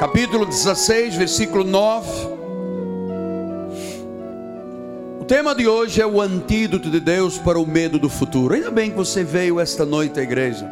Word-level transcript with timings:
capítulo 0.00 0.46
16, 0.46 1.14
versículo 1.16 1.62
9. 1.62 2.08
O 5.20 5.24
tema 5.26 5.54
de 5.54 5.68
hoje 5.68 6.00
é 6.00 6.06
o 6.06 6.22
antídoto 6.22 6.90
de 6.90 6.98
Deus 6.98 7.36
para 7.36 7.60
o 7.60 7.66
medo 7.66 7.98
do 7.98 8.08
futuro. 8.08 8.54
Ainda 8.54 8.70
bem 8.70 8.90
que 8.90 8.96
você 8.96 9.22
veio 9.22 9.60
esta 9.60 9.84
noite 9.84 10.18
à 10.18 10.22
igreja. 10.22 10.66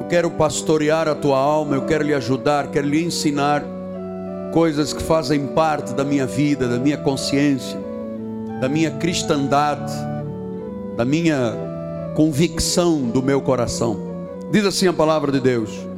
Eu 0.00 0.06
quero 0.06 0.28
pastorear 0.32 1.06
a 1.06 1.14
tua 1.14 1.38
alma, 1.38 1.76
eu 1.76 1.86
quero 1.86 2.02
lhe 2.02 2.12
ajudar, 2.12 2.72
quero 2.72 2.88
lhe 2.88 3.04
ensinar 3.04 3.62
coisas 4.52 4.92
que 4.92 5.04
fazem 5.04 5.46
parte 5.46 5.94
da 5.94 6.02
minha 6.02 6.26
vida, 6.26 6.66
da 6.66 6.76
minha 6.76 6.98
consciência, 6.98 7.78
da 8.60 8.68
minha 8.68 8.90
cristandade, 8.90 9.92
da 10.96 11.04
minha 11.04 11.54
convicção 12.16 13.00
do 13.00 13.22
meu 13.22 13.40
coração. 13.40 13.96
Diz 14.50 14.66
assim 14.66 14.88
a 14.88 14.92
palavra 14.92 15.30
de 15.30 15.38
Deus: 15.38 15.93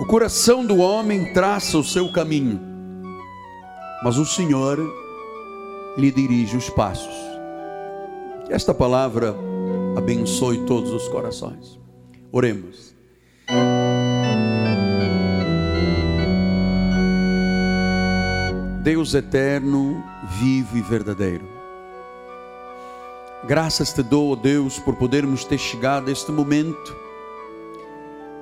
O 0.00 0.06
coração 0.06 0.66
do 0.66 0.78
homem 0.78 1.32
traça 1.32 1.78
o 1.78 1.84
seu 1.84 2.10
caminho, 2.10 2.60
mas 4.02 4.18
o 4.18 4.26
Senhor 4.26 4.78
lhe 5.96 6.10
dirige 6.10 6.56
os 6.56 6.68
passos. 6.68 7.14
Esta 8.48 8.74
palavra 8.74 9.34
abençoe 9.96 10.66
todos 10.66 10.90
os 10.90 11.08
corações. 11.08 11.78
Oremos. 12.32 12.92
Deus 18.82 19.14
eterno, 19.14 20.02
vivo 20.40 20.76
e 20.76 20.82
verdadeiro. 20.82 21.48
Graças 23.46 23.92
te 23.92 24.02
dou, 24.02 24.32
oh 24.32 24.36
Deus, 24.36 24.78
por 24.78 24.96
podermos 24.96 25.44
ter 25.44 25.58
chegado 25.58 26.08
a 26.08 26.12
este 26.12 26.32
momento, 26.32 27.03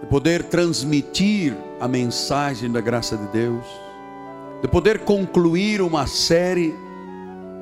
de 0.02 0.06
poder 0.08 0.42
transmitir 0.44 1.56
a 1.80 1.86
mensagem 1.86 2.70
da 2.70 2.80
graça 2.80 3.16
de 3.16 3.26
Deus, 3.28 3.64
de 4.60 4.68
poder 4.68 5.00
concluir 5.00 5.80
uma 5.80 6.06
série 6.06 6.74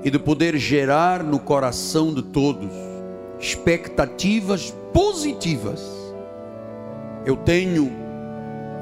e 0.02 0.10
de 0.10 0.18
poder 0.18 0.56
gerar 0.56 1.22
no 1.22 1.38
coração 1.38 2.12
de 2.14 2.22
todos 2.22 2.70
expectativas 3.38 4.74
positivas. 4.92 5.80
Eu 7.24 7.36
tenho 7.36 7.92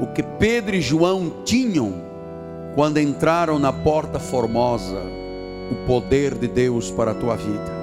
o 0.00 0.06
que 0.06 0.22
Pedro 0.22 0.76
e 0.76 0.80
João 0.80 1.42
tinham 1.44 2.06
quando 2.74 2.98
entraram 2.98 3.58
na 3.58 3.72
porta 3.72 4.20
formosa, 4.20 5.02
o 5.72 5.86
poder 5.86 6.34
de 6.36 6.46
Deus 6.46 6.90
para 6.92 7.10
a 7.10 7.14
tua 7.14 7.34
vida. 7.34 7.78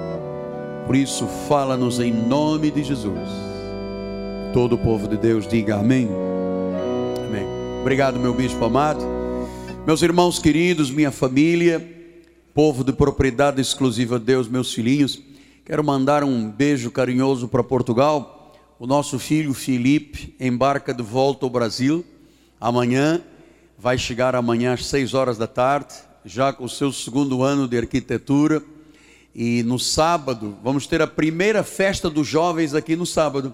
Por 0.85 0.95
isso, 0.95 1.27
fala-nos 1.49 1.99
em 1.99 2.13
nome 2.13 2.71
de 2.71 2.83
Jesus. 2.83 3.44
Todo 4.55 4.75
o 4.75 4.77
povo 4.77 5.05
de 5.05 5.17
Deus 5.17 5.45
diga 5.45 5.75
amém. 5.75 6.07
Amém. 7.27 7.45
Obrigado, 7.81 8.17
meu 8.17 8.33
bispo 8.33 8.63
amado. 8.63 9.01
Meus 9.85 10.01
irmãos 10.01 10.39
queridos, 10.39 10.89
minha 10.89 11.11
família, 11.11 11.85
povo 12.53 12.81
de 12.81 12.93
propriedade 12.93 13.59
exclusiva 13.59 14.17
de 14.17 14.23
Deus, 14.23 14.47
meus 14.47 14.73
filhinhos, 14.73 15.21
quero 15.65 15.83
mandar 15.83 16.23
um 16.23 16.49
beijo 16.49 16.89
carinhoso 16.89 17.49
para 17.49 17.65
Portugal. 17.65 18.53
O 18.79 18.87
nosso 18.87 19.19
filho 19.19 19.53
Felipe 19.53 20.33
embarca 20.39 20.93
de 20.93 21.03
volta 21.03 21.45
ao 21.45 21.49
Brasil 21.49 22.05
amanhã, 22.57 23.21
vai 23.77 23.97
chegar 23.97 24.37
amanhã 24.37 24.71
às 24.71 24.85
seis 24.85 25.13
horas 25.13 25.37
da 25.37 25.47
tarde, 25.47 25.95
já 26.23 26.53
com 26.53 26.63
o 26.63 26.69
seu 26.69 26.93
segundo 26.93 27.43
ano 27.43 27.67
de 27.67 27.77
arquitetura. 27.77 28.63
E 29.35 29.63
no 29.63 29.77
sábado, 29.77 30.55
vamos 30.63 30.87
ter 30.87 31.01
a 31.01 31.07
primeira 31.07 31.61
festa 31.61 32.09
dos 32.09 32.25
jovens 32.25 32.73
aqui 32.73 32.95
no 32.95 33.05
sábado, 33.05 33.53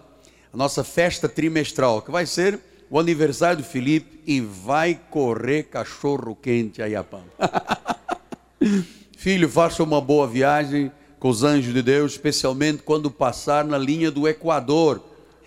a 0.53 0.57
nossa 0.57 0.83
festa 0.83 1.29
trimestral, 1.29 2.01
que 2.01 2.11
vai 2.11 2.25
ser 2.25 2.59
o 2.89 2.99
aniversário 2.99 3.57
do 3.57 3.63
Felipe 3.63 4.19
e 4.27 4.41
vai 4.41 4.99
correr 5.09 5.63
cachorro 5.63 6.35
quente 6.35 6.81
a 6.81 7.03
pão. 7.03 7.23
Filho, 9.17 9.47
faça 9.47 9.81
uma 9.81 10.01
boa 10.01 10.27
viagem 10.27 10.91
com 11.17 11.29
os 11.29 11.43
anjos 11.43 11.73
de 11.73 11.81
Deus, 11.81 12.13
especialmente 12.13 12.83
quando 12.83 13.09
passar 13.09 13.63
na 13.63 13.77
linha 13.77 14.11
do 14.11 14.27
Equador. 14.27 15.01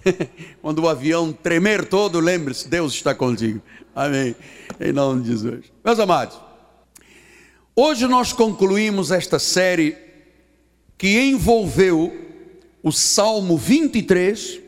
quando 0.62 0.80
o 0.80 0.88
avião 0.88 1.32
tremer 1.32 1.86
todo, 1.86 2.18
lembre-se, 2.18 2.68
Deus 2.68 2.94
está 2.94 3.14
contigo. 3.14 3.60
Amém. 3.94 4.34
Em 4.80 4.92
nome 4.92 5.22
de 5.22 5.28
Jesus. 5.28 5.66
Meus 5.84 5.98
amados, 5.98 6.38
hoje 7.76 8.06
nós 8.06 8.32
concluímos 8.32 9.10
esta 9.10 9.38
série 9.38 9.96
que 10.96 11.20
envolveu 11.20 12.12
o 12.82 12.90
Salmo 12.90 13.58
23 13.58 14.63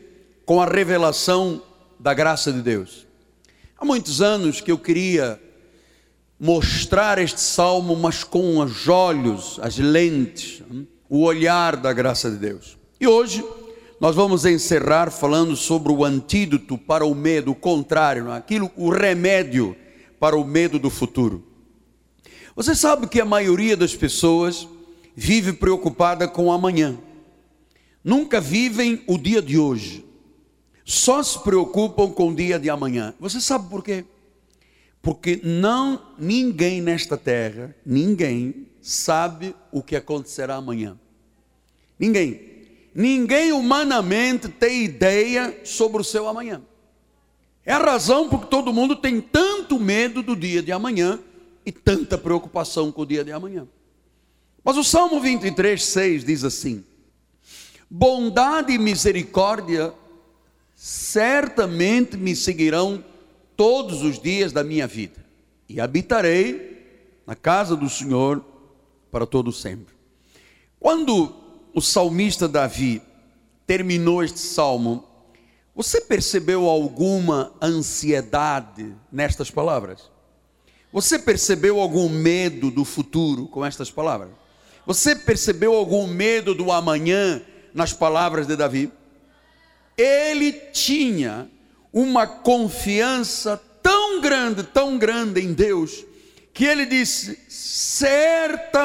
com 0.47 0.61
a 0.61 0.65
revelação 0.65 1.61
da 1.99 2.13
graça 2.13 2.53
de 2.53 2.61
Deus. 2.61 3.05
Há 3.77 3.83
muitos 3.83 4.21
anos 4.21 4.61
que 4.61 4.71
eu 4.71 4.77
queria 4.77 5.37
mostrar 6.39 7.19
este 7.19 7.41
salmo, 7.41 7.97
mas 7.97 8.23
com 8.23 8.59
os 8.59 8.87
olhos, 8.87 9.59
as 9.61 9.77
lentes, 9.77 10.63
o 11.09 11.23
olhar 11.23 11.75
da 11.75 11.91
graça 11.91 12.31
de 12.31 12.37
Deus. 12.37 12.77
E 12.97 13.05
hoje 13.05 13.43
nós 13.99 14.15
vamos 14.15 14.45
encerrar 14.45 15.11
falando 15.11 15.53
sobre 15.57 15.91
o 15.91 16.05
antídoto 16.05 16.77
para 16.77 17.05
o 17.05 17.13
medo, 17.13 17.51
o 17.51 17.55
contrário, 17.55 18.29
é? 18.31 18.37
aquilo, 18.37 18.71
o 18.77 18.89
remédio 18.89 19.75
para 20.17 20.37
o 20.37 20.45
medo 20.45 20.79
do 20.79 20.89
futuro. 20.89 21.43
Você 22.55 22.73
sabe 22.73 23.07
que 23.07 23.19
a 23.19 23.25
maioria 23.25 23.75
das 23.75 23.93
pessoas 23.93 24.65
vive 25.13 25.51
preocupada 25.51 26.25
com 26.25 26.53
amanhã. 26.53 26.97
Nunca 28.01 28.39
vivem 28.39 29.03
o 29.07 29.17
dia 29.17 29.41
de 29.41 29.57
hoje. 29.57 30.06
Só 30.87 31.21
se 31.21 31.37
preocupam 31.39 32.09
com 32.09 32.29
o 32.29 32.33
dia 32.33 32.57
de 32.57 32.69
amanhã. 32.69 33.13
Você 33.19 33.41
sabe 33.41 33.69
por 33.69 33.83
quê? 33.83 34.05
Porque 35.01 35.41
não 35.43 36.01
ninguém 36.17 36.79
nesta 36.79 37.17
terra, 37.17 37.75
ninguém 37.85 38.69
sabe 38.81 39.53
o 39.69 39.83
que 39.83 39.97
acontecerá 39.97 40.55
amanhã. 40.55 40.97
Ninguém. 41.99 42.39
Ninguém 42.95 43.51
humanamente 43.51 44.47
tem 44.47 44.85
ideia 44.85 45.59
sobre 45.65 45.99
o 45.99 46.05
seu 46.05 46.25
amanhã. 46.25 46.61
É 47.65 47.73
a 47.73 47.79
razão 47.79 48.29
porque 48.29 48.47
todo 48.47 48.71
mundo 48.71 48.95
tem 48.95 49.19
tanto 49.19 49.77
medo 49.77 50.23
do 50.23 50.37
dia 50.37 50.63
de 50.63 50.71
amanhã 50.71 51.19
e 51.65 51.71
tanta 51.71 52.17
preocupação 52.17 52.93
com 52.93 53.01
o 53.01 53.05
dia 53.05 53.25
de 53.25 53.33
amanhã. 53.33 53.67
Mas 54.63 54.77
o 54.77 54.85
Salmo 54.85 55.19
23, 55.19 55.83
6 55.83 56.23
diz 56.23 56.45
assim: 56.45 56.81
Bondade 57.89 58.71
e 58.71 58.77
misericórdia 58.77 59.93
certamente 60.77 62.15
me 62.15 62.35
seguirão 62.35 63.03
todos 63.55 64.03
os 64.03 64.19
dias 64.19 64.53
da 64.53 64.63
minha 64.63 64.85
vida, 64.85 65.25
e 65.67 65.81
habitarei 65.81 67.17
na 67.25 67.35
casa 67.35 67.75
do 67.75 67.89
Senhor 67.89 68.45
para 69.11 69.25
todo 69.25 69.51
sempre. 69.51 69.95
Quando 70.79 71.35
o 71.73 71.81
salmista 71.81 72.47
Davi 72.47 73.01
terminou 73.65 74.23
este 74.23 74.39
salmo, 74.39 75.03
você 75.75 75.99
percebeu 75.99 76.69
alguma 76.69 77.51
ansiedade 77.59 78.95
nestas 79.11 79.49
palavras? 79.49 80.11
Você 80.93 81.17
percebeu 81.17 81.79
algum 81.79 82.07
medo 82.07 82.69
do 82.69 82.85
futuro 82.85 83.47
com 83.47 83.65
estas 83.65 83.89
palavras? 83.89 84.29
Você 84.85 85.15
percebeu 85.15 85.73
algum 85.73 86.05
medo 86.05 86.53
do 86.53 86.71
amanhã 86.71 87.41
nas 87.73 87.93
palavras 87.93 88.45
de 88.45 88.55
Davi? 88.55 88.91
Ele 89.97 90.51
tinha 90.51 91.49
uma 91.91 92.27
confiança 92.27 93.59
tão 93.81 94.21
grande, 94.21 94.61
tão 94.63 94.97
grande 94.97 95.41
em 95.41 95.53
Deus, 95.53 96.05
que 96.53 96.65
ele 96.65 96.85
disse: 96.85 97.39
certamente, 97.49 98.77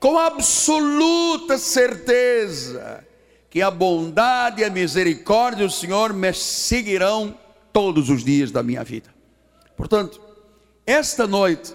com 0.00 0.18
absoluta 0.18 1.56
certeza, 1.58 3.06
que 3.48 3.60
a 3.60 3.70
bondade 3.70 4.62
e 4.62 4.64
a 4.64 4.70
misericórdia 4.70 5.66
do 5.66 5.72
Senhor 5.72 6.12
me 6.12 6.32
seguirão 6.32 7.38
todos 7.72 8.08
os 8.10 8.24
dias 8.24 8.50
da 8.50 8.62
minha 8.62 8.82
vida. 8.82 9.12
Portanto, 9.76 10.20
esta 10.86 11.26
noite, 11.26 11.74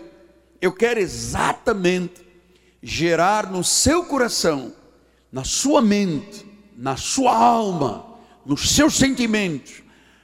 eu 0.61 0.71
quero 0.73 0.99
exatamente 0.99 2.25
gerar 2.81 3.49
no 3.49 3.63
seu 3.63 4.05
coração, 4.05 4.73
na 5.35 5.43
sua 5.43 5.81
mente, 5.81 6.45
na 6.77 6.95
sua 6.95 7.35
alma, 7.35 8.05
nos 8.45 8.73
seus 8.73 8.95
sentimentos, 8.95 9.83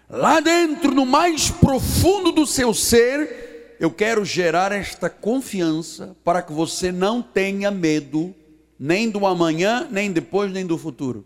lá 0.10 0.40
dentro, 0.40 0.96
no 0.96 1.06
mais 1.06 1.52
profundo 1.52 2.31
do 2.31 2.48
seu 2.48 2.74
ser, 2.74 3.75
eu 3.78 3.92
quero 3.92 4.24
gerar 4.24 4.72
esta 4.72 5.10
confiança 5.10 6.16
para 6.24 6.42
que 6.42 6.54
você 6.54 6.94
não 6.94 7.22
tenha 7.22 7.69
medo, 7.69 8.34
nem 8.80 9.10
do 9.10 9.25
amanhã, 9.25 9.86
nem 9.92 10.13
depois, 10.13 10.50
nem 10.50 10.66
do 10.66 10.78
futuro. 10.78 11.25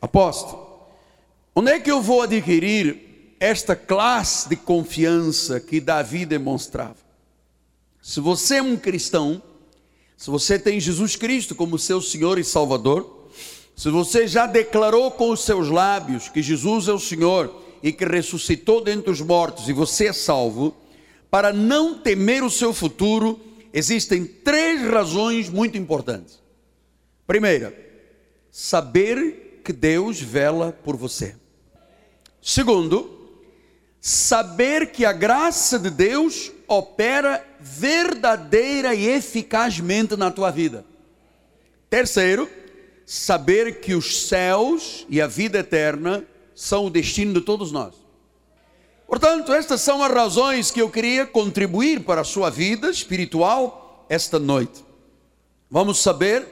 Aposto. 0.00 0.58
Onde 1.54 1.70
é 1.70 1.78
que 1.78 1.90
eu 1.90 2.00
vou 2.00 2.22
adquirir 2.22 3.36
esta 3.38 3.76
classe 3.76 4.48
de 4.48 4.56
confiança 4.56 5.60
que 5.60 5.82
Davi 5.82 6.24
demonstrava? 6.24 6.96
Se 8.00 8.20
você 8.20 8.56
é 8.56 8.62
um 8.62 8.74
cristão, 8.74 9.42
se 10.16 10.30
você 10.30 10.58
tem 10.58 10.80
Jesus 10.80 11.16
Cristo 11.16 11.54
como 11.54 11.78
seu 11.78 12.00
Senhor 12.00 12.38
e 12.38 12.44
Salvador, 12.44 13.28
se 13.76 13.90
você 13.90 14.26
já 14.26 14.46
declarou 14.46 15.10
com 15.10 15.30
os 15.30 15.40
seus 15.44 15.68
lábios 15.68 16.28
que 16.28 16.42
Jesus 16.42 16.88
é 16.88 16.92
o 16.92 16.98
Senhor 16.98 17.62
e 17.82 17.92
que 17.92 18.04
ressuscitou 18.04 18.82
dentre 18.82 19.10
os 19.10 19.20
mortos, 19.20 19.68
e 19.68 19.72
você 19.72 20.06
é 20.06 20.12
salvo, 20.12 20.74
para 21.30 21.52
não 21.52 21.98
temer 21.98 22.42
o 22.44 22.50
seu 22.50 22.72
futuro, 22.72 23.40
existem 23.72 24.24
três 24.24 24.80
razões 24.88 25.50
muito 25.50 25.76
importantes. 25.76 26.40
Primeira, 27.26 27.76
saber 28.50 29.60
que 29.64 29.72
Deus 29.72 30.20
vela 30.20 30.72
por 30.84 30.96
você. 30.96 31.34
Segundo, 32.40 33.13
saber 34.06 34.92
que 34.92 35.06
a 35.06 35.14
graça 35.14 35.78
de 35.78 35.88
Deus 35.88 36.52
opera 36.68 37.42
verdadeira 37.58 38.94
e 38.94 39.08
eficazmente 39.08 40.14
na 40.14 40.30
tua 40.30 40.50
vida. 40.50 40.84
Terceiro, 41.88 42.46
saber 43.06 43.80
que 43.80 43.94
os 43.94 44.28
céus 44.28 45.06
e 45.08 45.22
a 45.22 45.26
vida 45.26 45.60
eterna 45.60 46.22
são 46.54 46.84
o 46.84 46.90
destino 46.90 47.32
de 47.32 47.40
todos 47.40 47.72
nós. 47.72 47.94
Portanto, 49.08 49.54
estas 49.54 49.80
são 49.80 50.02
as 50.02 50.12
razões 50.12 50.70
que 50.70 50.82
eu 50.82 50.90
queria 50.90 51.24
contribuir 51.24 52.00
para 52.00 52.20
a 52.20 52.24
sua 52.24 52.50
vida 52.50 52.90
espiritual 52.90 54.04
esta 54.10 54.38
noite. 54.38 54.84
Vamos 55.70 56.02
saber 56.02 56.46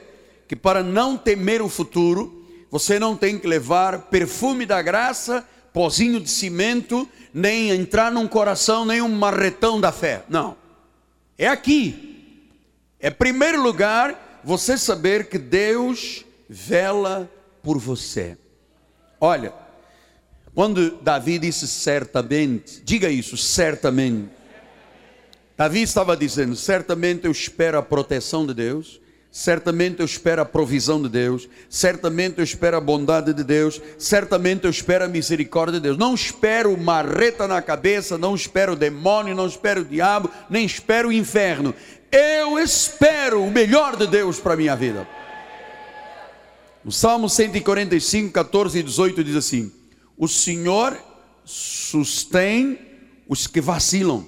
que 0.47 0.55
para 0.55 0.81
não 0.81 1.15
temer 1.15 1.61
o 1.61 1.69
futuro, 1.69 2.47
você 2.71 2.97
não 2.97 3.15
tem 3.15 3.37
que 3.37 3.45
levar 3.45 4.07
perfume 4.07 4.65
da 4.65 4.81
graça, 4.81 5.47
pozinho 5.73 6.19
de 6.19 6.29
cimento, 6.29 7.09
nem 7.33 7.71
entrar 7.71 8.11
num 8.11 8.27
coração, 8.27 8.85
nem 8.85 9.01
um 9.01 9.09
marretão 9.09 9.81
da 9.81 9.91
fé. 9.91 10.23
Não. 10.29 10.55
É 11.37 11.47
aqui. 11.47 12.47
É 12.99 13.09
primeiro 13.09 13.61
lugar 13.61 14.41
você 14.43 14.77
saber 14.77 15.27
que 15.27 15.37
Deus 15.37 16.23
vela 16.47 17.29
por 17.63 17.79
você. 17.79 18.37
Olha, 19.19 19.53
quando 20.53 20.97
Davi 21.01 21.39
disse 21.39 21.67
certamente, 21.67 22.81
diga 22.83 23.09
isso, 23.09 23.35
certamente. 23.35 24.29
Davi 25.57 25.81
estava 25.81 26.15
dizendo: 26.15 26.55
certamente 26.55 27.25
eu 27.25 27.31
espero 27.31 27.77
a 27.77 27.81
proteção 27.81 28.45
de 28.45 28.53
Deus, 28.53 28.99
certamente 29.33 29.99
eu 29.99 30.05
espero 30.05 30.43
a 30.43 30.45
provisão 30.45 31.01
de 31.01 31.09
Deus, 31.09 31.49
certamente 31.67 32.37
eu 32.37 32.43
espero 32.43 32.77
a 32.77 32.79
bondade 32.79 33.33
de 33.33 33.43
Deus, 33.43 33.81
certamente 33.97 34.65
eu 34.65 34.69
espero 34.69 35.05
a 35.05 35.07
misericórdia 35.07 35.79
de 35.79 35.83
Deus. 35.83 35.97
Não 35.97 36.13
espero 36.13 36.77
marreta 36.77 37.47
na 37.47 37.59
cabeça, 37.59 38.15
não 38.15 38.35
espero 38.35 38.75
demônio, 38.75 39.33
não 39.33 39.47
espero 39.47 39.81
o 39.81 39.85
diabo, 39.85 40.29
nem 40.47 40.63
espero 40.63 41.09
o 41.09 41.11
inferno. 41.11 41.73
Eu 42.11 42.59
espero 42.59 43.43
o 43.43 43.49
melhor 43.49 43.95
de 43.95 44.05
Deus 44.05 44.39
para 44.39 44.53
a 44.53 44.57
minha 44.57 44.75
vida. 44.75 45.07
No 46.85 46.91
Salmo 46.91 47.27
145, 47.27 48.31
14 48.31 48.77
e 48.77 48.83
18 48.83 49.23
diz 49.23 49.35
assim: 49.35 49.71
O 50.15 50.27
Senhor 50.27 50.95
sustém 51.43 52.77
os 53.27 53.47
que 53.47 53.59
vacilam 53.59 54.27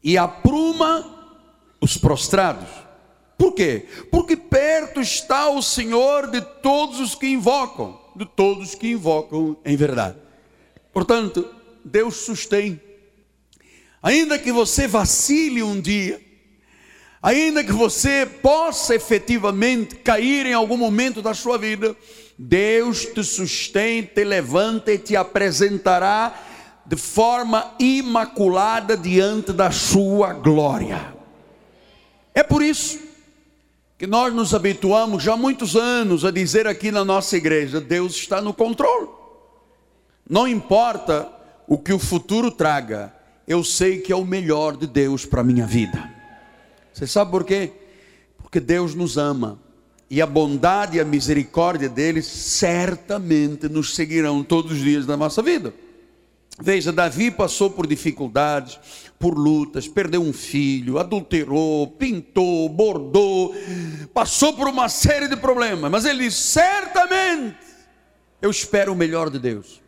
e 0.00 0.16
apruma 0.16 1.04
os 1.80 1.96
prostrados. 1.96 2.85
Por 3.36 3.52
quê? 3.52 3.86
Porque 4.10 4.36
perto 4.36 5.00
está 5.00 5.48
o 5.50 5.62
Senhor 5.62 6.30
de 6.30 6.40
todos 6.40 7.00
os 7.00 7.14
que 7.14 7.26
invocam, 7.26 8.00
de 8.14 8.24
todos 8.24 8.74
que 8.74 8.92
invocam 8.92 9.56
em 9.64 9.76
verdade. 9.76 10.16
Portanto, 10.92 11.46
Deus 11.84 12.16
sustém. 12.16 12.80
Ainda 14.02 14.38
que 14.38 14.50
você 14.50 14.86
vacile 14.86 15.62
um 15.62 15.80
dia, 15.80 16.20
ainda 17.22 17.62
que 17.62 17.72
você 17.72 18.24
possa 18.24 18.94
efetivamente 18.94 19.96
cair 19.96 20.46
em 20.46 20.54
algum 20.54 20.76
momento 20.76 21.20
da 21.20 21.34
sua 21.34 21.58
vida, 21.58 21.94
Deus 22.38 23.04
te 23.04 23.22
sustém, 23.22 24.02
te 24.02 24.24
levanta 24.24 24.92
e 24.92 24.98
te 24.98 25.14
apresentará 25.14 26.34
de 26.86 26.96
forma 26.96 27.74
imaculada 27.78 28.96
diante 28.96 29.52
da 29.52 29.70
sua 29.70 30.32
glória. 30.32 31.14
É 32.34 32.42
por 32.42 32.62
isso 32.62 33.05
que 33.98 34.06
nós 34.06 34.32
nos 34.34 34.54
habituamos 34.54 35.22
já 35.22 35.34
há 35.34 35.36
muitos 35.36 35.74
anos 35.74 36.24
a 36.24 36.30
dizer 36.30 36.66
aqui 36.66 36.90
na 36.90 37.04
nossa 37.04 37.36
igreja: 37.36 37.80
Deus 37.80 38.14
está 38.14 38.40
no 38.40 38.52
controle. 38.52 39.08
Não 40.28 40.46
importa 40.46 41.30
o 41.66 41.78
que 41.78 41.92
o 41.92 41.98
futuro 41.98 42.50
traga, 42.50 43.14
eu 43.46 43.62
sei 43.64 44.00
que 44.00 44.12
é 44.12 44.16
o 44.16 44.24
melhor 44.24 44.76
de 44.76 44.86
Deus 44.86 45.24
para 45.24 45.40
a 45.40 45.44
minha 45.44 45.66
vida. 45.66 46.10
Você 46.92 47.06
sabe 47.06 47.30
por 47.30 47.44
quê? 47.44 47.72
Porque 48.38 48.60
Deus 48.60 48.94
nos 48.94 49.16
ama 49.16 49.58
e 50.08 50.20
a 50.22 50.26
bondade 50.26 50.96
e 50.96 51.00
a 51.00 51.04
misericórdia 51.04 51.88
dele 51.88 52.22
certamente 52.22 53.68
nos 53.68 53.94
seguirão 53.94 54.42
todos 54.42 54.72
os 54.72 54.78
dias 54.78 55.06
da 55.06 55.16
nossa 55.16 55.42
vida. 55.42 55.74
Veja, 56.60 56.90
Davi 56.90 57.30
passou 57.30 57.70
por 57.70 57.86
dificuldades, 57.86 58.78
por 59.18 59.36
lutas, 59.36 59.86
perdeu 59.86 60.22
um 60.22 60.32
filho, 60.32 60.98
adulterou, 60.98 61.86
pintou, 61.88 62.68
bordou, 62.68 63.54
passou 64.14 64.54
por 64.54 64.66
uma 64.66 64.88
série 64.88 65.28
de 65.28 65.36
problemas, 65.36 65.90
mas 65.90 66.04
ele 66.04 66.24
disse: 66.24 66.42
certamente 66.42 67.56
eu 68.40 68.50
espero 68.50 68.92
o 68.92 68.96
melhor 68.96 69.28
de 69.28 69.38
Deus. 69.38 69.82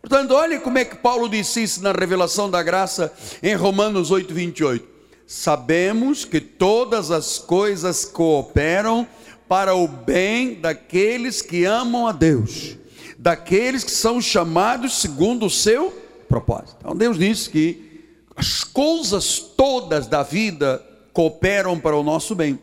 Portanto, 0.00 0.34
olha 0.34 0.60
como 0.60 0.78
é 0.78 0.84
que 0.84 0.96
Paulo 0.96 1.28
disse 1.28 1.62
isso 1.62 1.82
na 1.82 1.92
revelação 1.92 2.50
da 2.50 2.62
graça 2.62 3.12
em 3.42 3.54
Romanos 3.54 4.10
8, 4.10 4.32
28 4.32 4.92
sabemos 5.32 6.26
que 6.26 6.40
todas 6.40 7.10
as 7.10 7.38
coisas 7.38 8.04
cooperam 8.04 9.08
para 9.48 9.74
o 9.74 9.88
bem 9.88 10.54
daqueles 10.54 11.40
que 11.40 11.64
amam 11.64 12.06
a 12.06 12.12
Deus, 12.12 12.76
daqueles 13.22 13.84
que 13.84 13.90
são 13.92 14.20
chamados 14.20 15.00
segundo 15.00 15.46
o 15.46 15.50
seu 15.50 15.92
propósito. 16.28 16.78
Então 16.80 16.96
Deus 16.96 17.16
diz 17.16 17.46
que 17.46 18.18
as 18.34 18.64
coisas 18.64 19.38
todas 19.38 20.08
da 20.08 20.24
vida 20.24 20.84
cooperam 21.12 21.78
para 21.78 21.96
o 21.96 22.02
nosso 22.02 22.34
bem. 22.34 22.58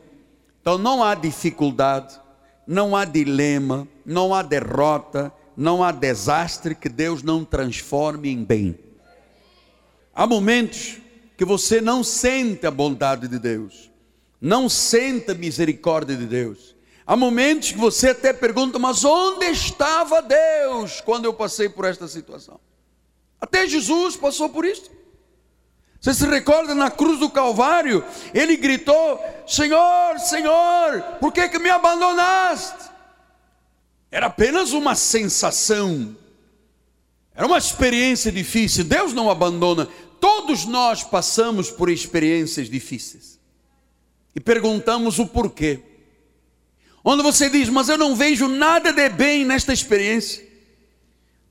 Então 0.59 0.77
não 0.77 1.01
há 1.01 1.15
dificuldade, 1.15 2.19
não 2.67 2.93
há 2.93 3.05
dilema, 3.05 3.87
não 4.05 4.35
há 4.35 4.41
derrota, 4.41 5.31
não 5.55 5.81
há 5.81 5.93
desastre 5.93 6.75
que 6.75 6.89
Deus 6.89 7.23
não 7.23 7.45
transforme 7.45 8.29
em 8.29 8.43
bem. 8.43 8.77
Há 10.13 10.27
momentos 10.27 10.97
que 11.37 11.45
você 11.45 11.79
não 11.79 12.03
sente 12.03 12.67
a 12.67 12.71
bondade 12.71 13.29
de 13.29 13.39
Deus, 13.39 13.89
não 14.41 14.67
sente 14.67 15.31
a 15.31 15.35
misericórdia 15.35 16.17
de 16.17 16.25
Deus. 16.25 16.75
Há 17.09 17.15
momentos 17.15 17.71
que 17.71 17.77
você 17.79 18.09
até 18.09 18.31
pergunta, 18.31 18.77
mas 18.77 19.03
onde 19.03 19.45
estava 19.47 20.21
Deus 20.21 21.01
quando 21.01 21.25
eu 21.25 21.33
passei 21.33 21.67
por 21.67 21.85
esta 21.85 22.07
situação? 22.07 22.59
Até 23.41 23.67
Jesus 23.67 24.15
passou 24.15 24.49
por 24.49 24.63
isso. 24.63 24.91
Você 25.99 26.13
se 26.13 26.27
recorda 26.27 26.75
na 26.75 26.91
cruz 26.91 27.19
do 27.19 27.31
Calvário? 27.31 28.05
Ele 28.31 28.55
gritou: 28.55 29.19
Senhor, 29.47 30.19
Senhor, 30.19 31.01
por 31.19 31.33
que, 31.33 31.49
que 31.49 31.57
me 31.57 31.71
abandonaste? 31.71 32.91
Era 34.11 34.27
apenas 34.27 34.73
uma 34.73 34.93
sensação, 34.93 36.15
era 37.33 37.47
uma 37.47 37.57
experiência 37.57 38.31
difícil. 38.31 38.83
Deus 38.83 39.13
não 39.13 39.31
abandona, 39.31 39.87
Todos 40.19 40.65
nós 40.65 41.03
passamos 41.03 41.71
por 41.71 41.89
experiências 41.89 42.69
difíceis 42.69 43.39
e 44.35 44.39
perguntamos 44.39 45.17
o 45.17 45.25
porquê. 45.25 45.79
Onde 47.03 47.23
você 47.23 47.49
diz, 47.49 47.69
mas 47.69 47.89
eu 47.89 47.97
não 47.97 48.15
vejo 48.15 48.47
nada 48.47 48.91
de 48.91 49.09
bem 49.09 49.45
nesta 49.45 49.71
experiência. 49.71 50.45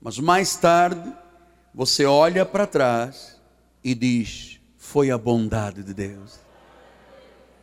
Mas 0.01 0.17
mais 0.19 0.55
tarde, 0.55 1.11
você 1.73 2.05
olha 2.05 2.45
para 2.45 2.67
trás 2.67 3.37
e 3.83 3.93
diz: 3.93 4.59
foi 4.77 5.11
a 5.11 5.17
bondade 5.17 5.83
de 5.83 5.93
Deus. 5.93 6.39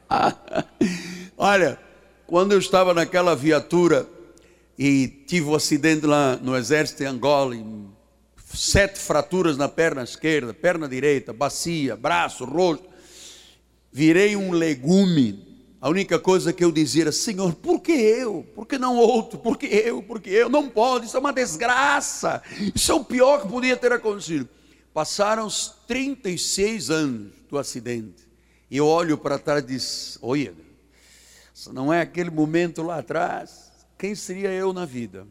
Olha, 1.37 1.78
quando 2.26 2.52
eu 2.52 2.59
estava 2.59 2.95
naquela 2.95 3.35
viatura 3.35 4.07
e 4.78 5.09
tive 5.26 5.47
um 5.47 5.55
acidente 5.55 6.07
lá 6.07 6.37
no 6.37 6.57
exército 6.57 7.02
em 7.02 7.07
Angola, 7.07 7.57
sete 8.55 8.99
fraturas 8.99 9.57
na 9.57 9.69
perna 9.69 10.02
esquerda, 10.02 10.55
perna 10.55 10.88
direita, 10.88 11.33
bacia, 11.33 11.97
braço, 11.97 12.45
rosto. 12.45 12.88
Virei 13.93 14.37
um 14.37 14.52
legume. 14.52 15.55
A 15.80 15.88
única 15.88 16.18
coisa 16.18 16.52
que 16.52 16.64
eu 16.64 16.73
dizia 16.73 17.04
era: 17.04 17.12
Senhor, 17.12 17.54
por 17.54 17.80
que 17.80 17.92
eu? 17.92 18.47
Por 18.54 18.66
que 18.66 18.78
não 18.78 18.97
outro? 18.97 19.38
Por 19.38 19.59
que 19.59 19.66
eu? 19.66 20.02
Por 20.02 20.21
que 20.21 20.30
eu? 20.30 20.49
Não 20.49 20.68
pode, 20.68 21.06
isso 21.06 21.16
é 21.16 21.21
uma 21.21 21.33
desgraça. 21.33 22.42
Isso 22.75 22.92
é 22.92 22.95
o 22.95 23.04
pior 23.04 23.42
que 23.42 23.49
podia 23.49 23.76
ter 23.76 23.92
acontecido. 23.92 24.49
Passaram 24.92 25.47
os 25.47 25.75
36 25.87 26.90
anos 26.90 27.33
do 27.49 27.59
acidente. 27.59 28.26
E 28.71 28.76
eu 28.78 28.87
olho 28.87 29.18
para 29.18 29.38
trás 29.38 29.62
e 29.62 29.66
disse: 29.66 30.18
Olha, 30.23 30.54
se 31.52 31.73
não 31.73 31.92
é 31.92 32.00
aquele 32.00 32.30
momento 32.30 32.83
lá 32.83 32.99
atrás, 32.99 33.71
quem 33.99 34.14
seria 34.14 34.50
eu 34.50 34.73
na 34.73 34.85
vida? 34.85 35.26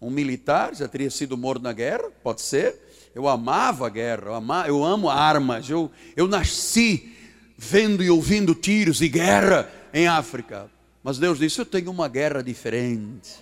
um 0.00 0.10
militar, 0.10 0.74
já 0.74 0.88
teria 0.88 1.10
sido 1.10 1.36
morto 1.36 1.62
na 1.62 1.72
guerra, 1.72 2.10
pode 2.22 2.40
ser. 2.40 3.10
Eu 3.14 3.28
amava 3.28 3.86
a 3.86 3.90
guerra, 3.90 4.26
eu, 4.26 4.34
ama, 4.34 4.64
eu 4.66 4.84
amo 4.84 5.10
armas, 5.10 5.68
eu, 5.68 5.90
eu 6.16 6.26
nasci 6.26 7.14
vendo 7.62 8.02
e 8.02 8.08
ouvindo 8.08 8.54
tiros 8.54 9.02
e 9.02 9.08
guerra 9.08 9.70
em 9.92 10.08
África. 10.08 10.70
Mas 11.02 11.18
Deus 11.18 11.38
disse: 11.38 11.58
Eu 11.58 11.66
tenho 11.66 11.90
uma 11.90 12.08
guerra 12.08 12.42
diferente. 12.42 13.36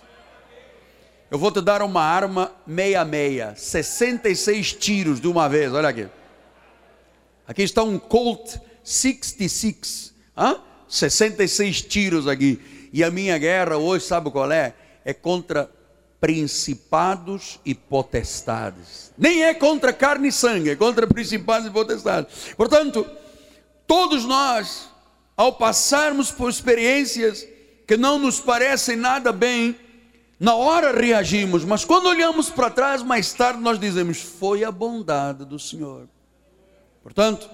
Eu 1.31 1.39
vou 1.39 1.51
te 1.51 1.61
dar 1.61 1.81
uma 1.81 2.01
arma 2.01 2.51
meia-meia, 2.67 3.53
66 3.55 4.73
tiros 4.73 5.21
de 5.21 5.27
uma 5.27 5.47
vez, 5.47 5.71
olha 5.71 5.87
aqui. 5.87 6.07
Aqui 7.47 7.61
está 7.61 7.81
um 7.81 7.97
Colt 7.97 8.57
66, 8.83 10.13
hã? 10.35 10.59
66 10.87 11.83
tiros 11.83 12.27
aqui. 12.27 12.89
E 12.91 13.03
a 13.03 13.11
minha 13.11 13.37
guerra 13.37 13.77
hoje, 13.77 14.05
sabe 14.05 14.31
qual 14.31 14.51
é? 14.51 14.73
É 15.05 15.13
contra 15.13 15.69
principados 16.19 17.59
e 17.63 17.73
potestades. 17.73 19.13
Nem 19.17 19.43
é 19.43 19.53
contra 19.53 19.93
carne 19.93 20.27
e 20.27 20.31
sangue, 20.31 20.71
é 20.71 20.75
contra 20.75 21.07
principados 21.07 21.67
e 21.67 21.71
potestades. 21.71 22.53
Portanto, 22.57 23.05
todos 23.89 24.23
nós, 24.23 24.87
ao 25.35 25.53
passarmos 25.53 26.29
por 26.29 26.47
experiências 26.47 27.47
que 27.87 27.97
não 27.97 28.19
nos 28.19 28.39
parecem 28.39 28.95
nada 28.95 29.31
bem, 29.31 29.75
na 30.39 30.53
hora 30.53 30.95
reagimos, 30.97 31.65
mas 31.65 31.83
quando 31.83 32.05
olhamos 32.05 32.51
para 32.51 32.69
trás, 32.69 33.01
mais 33.01 33.33
tarde 33.33 33.59
nós 33.59 33.79
dizemos: 33.79 34.21
foi 34.21 34.63
a 34.63 34.71
bondade 34.71 35.43
do 35.43 35.57
Senhor. 35.57 36.07
Portanto, 37.01 37.49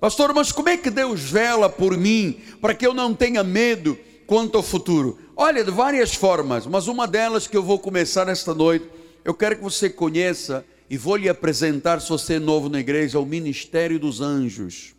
pastor, 0.00 0.34
mas 0.34 0.50
como 0.50 0.68
é 0.68 0.76
que 0.76 0.90
Deus 0.90 1.20
vela 1.20 1.70
por 1.70 1.96
mim 1.96 2.40
para 2.60 2.74
que 2.74 2.84
eu 2.84 2.92
não 2.92 3.14
tenha 3.14 3.44
medo 3.44 3.96
quanto 4.26 4.56
ao 4.56 4.64
futuro? 4.64 5.16
Olha, 5.36 5.62
de 5.62 5.70
várias 5.70 6.12
formas, 6.12 6.66
mas 6.66 6.88
uma 6.88 7.06
delas 7.06 7.46
que 7.46 7.56
eu 7.56 7.62
vou 7.62 7.78
começar 7.78 8.26
esta 8.26 8.52
noite, 8.52 8.90
eu 9.24 9.32
quero 9.32 9.54
que 9.54 9.62
você 9.62 9.88
conheça 9.88 10.66
e 10.90 10.98
vou 10.98 11.14
lhe 11.14 11.28
apresentar, 11.28 12.00
se 12.00 12.08
você 12.08 12.34
é 12.34 12.38
novo 12.40 12.68
na 12.68 12.80
igreja, 12.80 13.20
o 13.20 13.24
ministério 13.24 14.00
dos 14.00 14.20
anjos. 14.20 14.97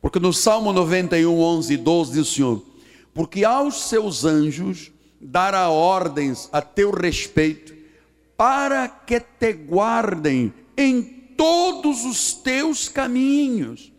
Porque 0.00 0.18
no 0.18 0.32
Salmo 0.32 0.72
91, 0.72 1.38
11 1.38 1.74
e 1.74 1.76
12 1.76 2.12
diz 2.12 2.28
o 2.28 2.32
Senhor: 2.32 2.64
Porque 3.12 3.44
aos 3.44 3.88
seus 3.88 4.24
anjos 4.24 4.90
dará 5.20 5.68
ordens 5.68 6.48
a 6.52 6.62
teu 6.62 6.90
respeito, 6.90 7.74
para 8.36 8.88
que 8.88 9.20
te 9.20 9.52
guardem 9.52 10.52
em 10.76 11.02
todos 11.36 12.04
os 12.04 12.32
teus 12.32 12.88
caminhos. 12.88 13.92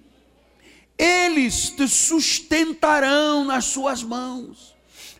Eles 0.97 1.69
te 1.69 1.87
sustentarão 1.87 3.43
nas 3.43 3.65
suas 3.65 4.03
mãos, 4.03 4.75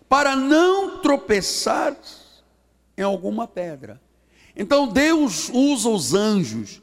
para 0.10 0.36
não 0.36 1.00
tropeçar 1.00 1.98
em 2.98 3.02
alguma 3.04 3.48
pedra. 3.48 4.02
Então 4.56 4.88
Deus 4.88 5.50
usa 5.54 5.90
os 5.90 6.14
anjos. 6.14 6.82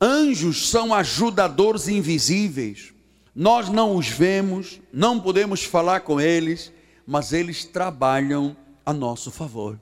Anjos 0.00 0.68
são 0.68 0.92
ajudadores 0.92 1.88
invisíveis. 1.88 2.92
Nós 3.38 3.68
não 3.68 3.94
os 3.94 4.08
vemos, 4.08 4.80
não 4.90 5.20
podemos 5.20 5.62
falar 5.62 6.00
com 6.00 6.18
eles, 6.18 6.72
mas 7.06 7.34
eles 7.34 7.66
trabalham 7.66 8.56
a 8.84 8.94
nosso 8.94 9.30
favor. 9.30 9.78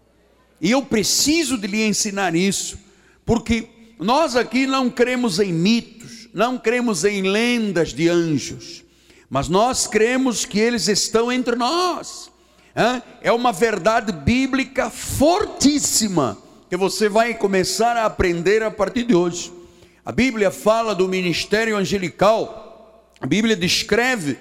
E 0.60 0.72
eu 0.72 0.82
preciso 0.82 1.56
de 1.56 1.68
lhe 1.68 1.86
ensinar 1.86 2.34
isso, 2.34 2.76
porque 3.24 3.68
nós 3.96 4.34
aqui 4.34 4.66
não 4.66 4.90
cremos 4.90 5.38
em 5.38 5.52
mitos, 5.52 6.28
não 6.34 6.58
cremos 6.58 7.04
em 7.04 7.22
lendas 7.22 7.94
de 7.94 8.08
anjos, 8.08 8.82
mas 9.30 9.48
nós 9.48 9.86
cremos 9.86 10.44
que 10.44 10.58
eles 10.58 10.88
estão 10.88 11.30
entre 11.30 11.54
nós. 11.54 12.32
É 13.22 13.30
uma 13.30 13.52
verdade 13.52 14.10
bíblica 14.10 14.90
fortíssima 14.90 16.36
que 16.68 16.76
você 16.76 17.08
vai 17.08 17.34
começar 17.34 17.96
a 17.96 18.06
aprender 18.06 18.64
a 18.64 18.70
partir 18.70 19.04
de 19.04 19.14
hoje. 19.14 19.52
A 20.04 20.10
Bíblia 20.10 20.50
fala 20.50 20.92
do 20.92 21.06
ministério 21.06 21.76
angelical, 21.76 22.63
a 23.20 23.26
Bíblia 23.26 23.56
descreve, 23.56 24.38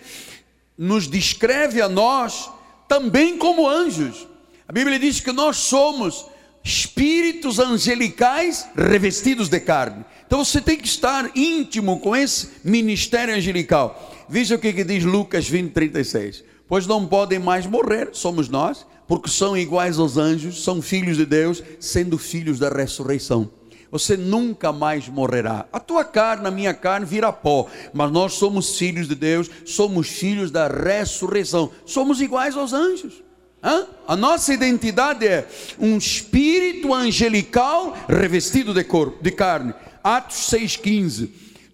nos 0.78 1.08
descreve 1.08 1.82
a 1.82 1.88
nós 1.88 2.50
também 2.88 3.38
como 3.38 3.68
anjos. 3.68 4.28
A 4.68 4.72
Bíblia 4.74 5.00
diz 5.00 5.20
que 5.20 5.32
nós 5.32 5.58
somos 5.58 6.26
espíritos 6.64 7.60
angelicais 7.60 8.68
revestidos 8.76 9.50
de 9.50 9.60
carne. 9.60 10.06
Então 10.26 10.44
você 10.44 10.62
tem 10.62 10.78
que 10.78 10.88
estar 10.88 11.32
íntimo 11.36 12.00
com 12.00 12.16
esse 12.16 12.50
ministério 12.64 13.36
angelical. 13.36 14.12
Veja 14.30 14.56
o 14.56 14.60
que, 14.60 14.74
que 14.74 14.84
diz 14.84 15.04
Lucas 15.04 15.48
20, 15.48 15.72
36. 15.72 16.44
Pois 16.68 16.88
não 16.88 17.06
podem 17.06 17.40
mais 17.40 17.66
morrer, 17.66 18.10
somos 18.14 18.50
nós, 18.50 18.86
porque 19.08 19.30
são 19.30 19.56
iguais 19.56 20.00
aos 20.00 20.18
anjos, 20.18 20.64
são 20.64 20.82
filhos 20.82 21.18
de 21.18 21.26
Deus, 21.26 21.62
sendo 21.80 22.18
filhos 22.18 22.58
da 22.58 22.70
ressurreição 22.70 23.50
você 23.94 24.18
nunca 24.18 24.74
mais 24.74 25.08
morrerá. 25.08 25.68
A 25.72 25.80
tua 25.80 26.04
carne, 26.04 26.48
a 26.48 26.52
minha 26.52 26.74
carne 26.74 27.06
virá 27.06 27.32
pó, 27.32 27.68
mas 27.94 28.12
nós 28.12 28.34
somos 28.34 28.76
filhos 28.76 29.08
de 29.08 29.14
Deus, 29.14 29.48
somos 29.68 30.08
filhos 30.08 30.50
da 30.50 30.68
ressurreição, 30.68 31.70
somos 31.86 32.20
iguais 32.20 32.58
aos 32.58 32.74
anjos. 32.74 33.22
Hã? 33.64 33.86
A 34.08 34.16
nossa 34.16 34.52
identidade 34.52 35.28
é 35.28 35.48
um 35.78 35.96
espírito 35.96 36.92
angelical 36.92 37.96
revestido 38.10 38.74
de, 38.74 38.84
corpo, 38.84 39.22
de 39.22 39.30
carne. 39.30 39.76
Atos 40.04 40.50
6,15. 40.50 41.30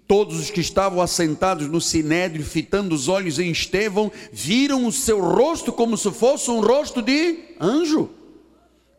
Todos 0.05 0.37
os 0.41 0.49
que 0.49 0.59
estavam 0.59 1.01
assentados 1.01 1.69
no 1.69 1.79
sinédrio, 1.79 2.43
fitando 2.43 2.93
os 2.93 3.07
olhos 3.07 3.39
em 3.39 3.49
Estevão, 3.49 4.11
viram 4.33 4.85
o 4.85 4.91
seu 4.91 5.21
rosto 5.21 5.71
como 5.71 5.95
se 5.95 6.11
fosse 6.11 6.51
um 6.51 6.59
rosto 6.59 7.01
de 7.01 7.55
anjo. 7.61 8.09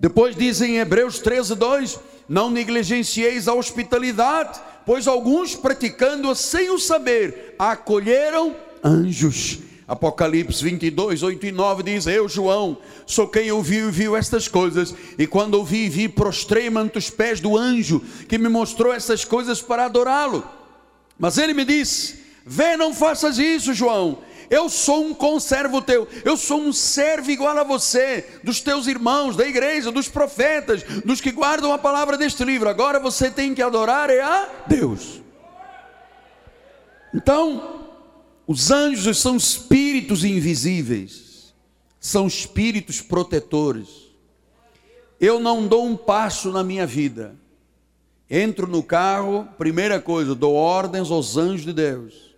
Depois 0.00 0.34
dizem 0.34 0.76
em 0.76 0.78
Hebreus 0.78 1.18
13, 1.18 1.54
2: 1.54 2.00
Não 2.30 2.48
negligencieis 2.48 3.48
a 3.48 3.54
hospitalidade, 3.54 4.60
pois 4.86 5.08
alguns, 5.08 5.56
praticando-a 5.56 6.36
sem 6.36 6.70
o 6.70 6.78
saber, 6.78 7.56
acolheram 7.58 8.54
anjos. 8.84 9.58
Apocalipse 9.88 10.62
22, 10.62 11.24
8 11.24 11.46
e 11.46 11.50
9 11.50 11.82
diz: 11.82 12.06
Eu, 12.06 12.28
João, 12.28 12.78
sou 13.04 13.26
quem 13.26 13.50
ouviu 13.50 13.88
e 13.88 13.90
viu 13.90 14.16
estas 14.16 14.46
coisas, 14.46 14.94
e 15.18 15.26
quando 15.26 15.54
ouvi 15.54 15.86
e 15.86 15.88
vi, 15.88 16.08
prostrei-me 16.08 16.78
ante 16.78 16.98
os 16.98 17.10
pés 17.10 17.40
do 17.40 17.58
anjo 17.58 18.00
que 18.28 18.38
me 18.38 18.48
mostrou 18.48 18.92
essas 18.92 19.24
coisas 19.24 19.60
para 19.60 19.86
adorá-lo. 19.86 20.48
Mas 21.18 21.36
ele 21.36 21.52
me 21.52 21.64
disse: 21.64 22.20
Vê, 22.46 22.76
não 22.76 22.94
faças 22.94 23.40
isso, 23.40 23.74
João 23.74 24.18
eu 24.50 24.68
sou 24.68 25.04
um 25.04 25.14
conservo 25.14 25.80
teu, 25.80 26.08
eu 26.24 26.36
sou 26.36 26.60
um 26.60 26.72
servo 26.72 27.30
igual 27.30 27.56
a 27.56 27.62
você, 27.62 28.40
dos 28.42 28.60
teus 28.60 28.88
irmãos, 28.88 29.36
da 29.36 29.46
igreja, 29.46 29.92
dos 29.92 30.08
profetas, 30.08 30.82
dos 31.04 31.20
que 31.20 31.30
guardam 31.30 31.72
a 31.72 31.78
palavra 31.78 32.18
deste 32.18 32.44
livro. 32.44 32.68
Agora 32.68 32.98
você 32.98 33.30
tem 33.30 33.54
que 33.54 33.62
adorar 33.62 34.10
é 34.10 34.20
a 34.20 34.48
Deus. 34.66 35.22
Então, 37.14 37.88
os 38.44 38.72
anjos 38.72 39.18
são 39.18 39.36
espíritos 39.36 40.24
invisíveis, 40.24 41.54
são 42.00 42.26
espíritos 42.26 43.00
protetores. 43.00 44.10
Eu 45.20 45.38
não 45.38 45.68
dou 45.68 45.86
um 45.86 45.96
passo 45.96 46.50
na 46.50 46.64
minha 46.64 46.86
vida. 46.86 47.36
Entro 48.28 48.66
no 48.66 48.82
carro, 48.82 49.46
primeira 49.56 50.00
coisa, 50.00 50.34
dou 50.34 50.54
ordens 50.54 51.08
aos 51.10 51.36
anjos 51.36 51.64
de 51.64 51.72
Deus. 51.72 52.34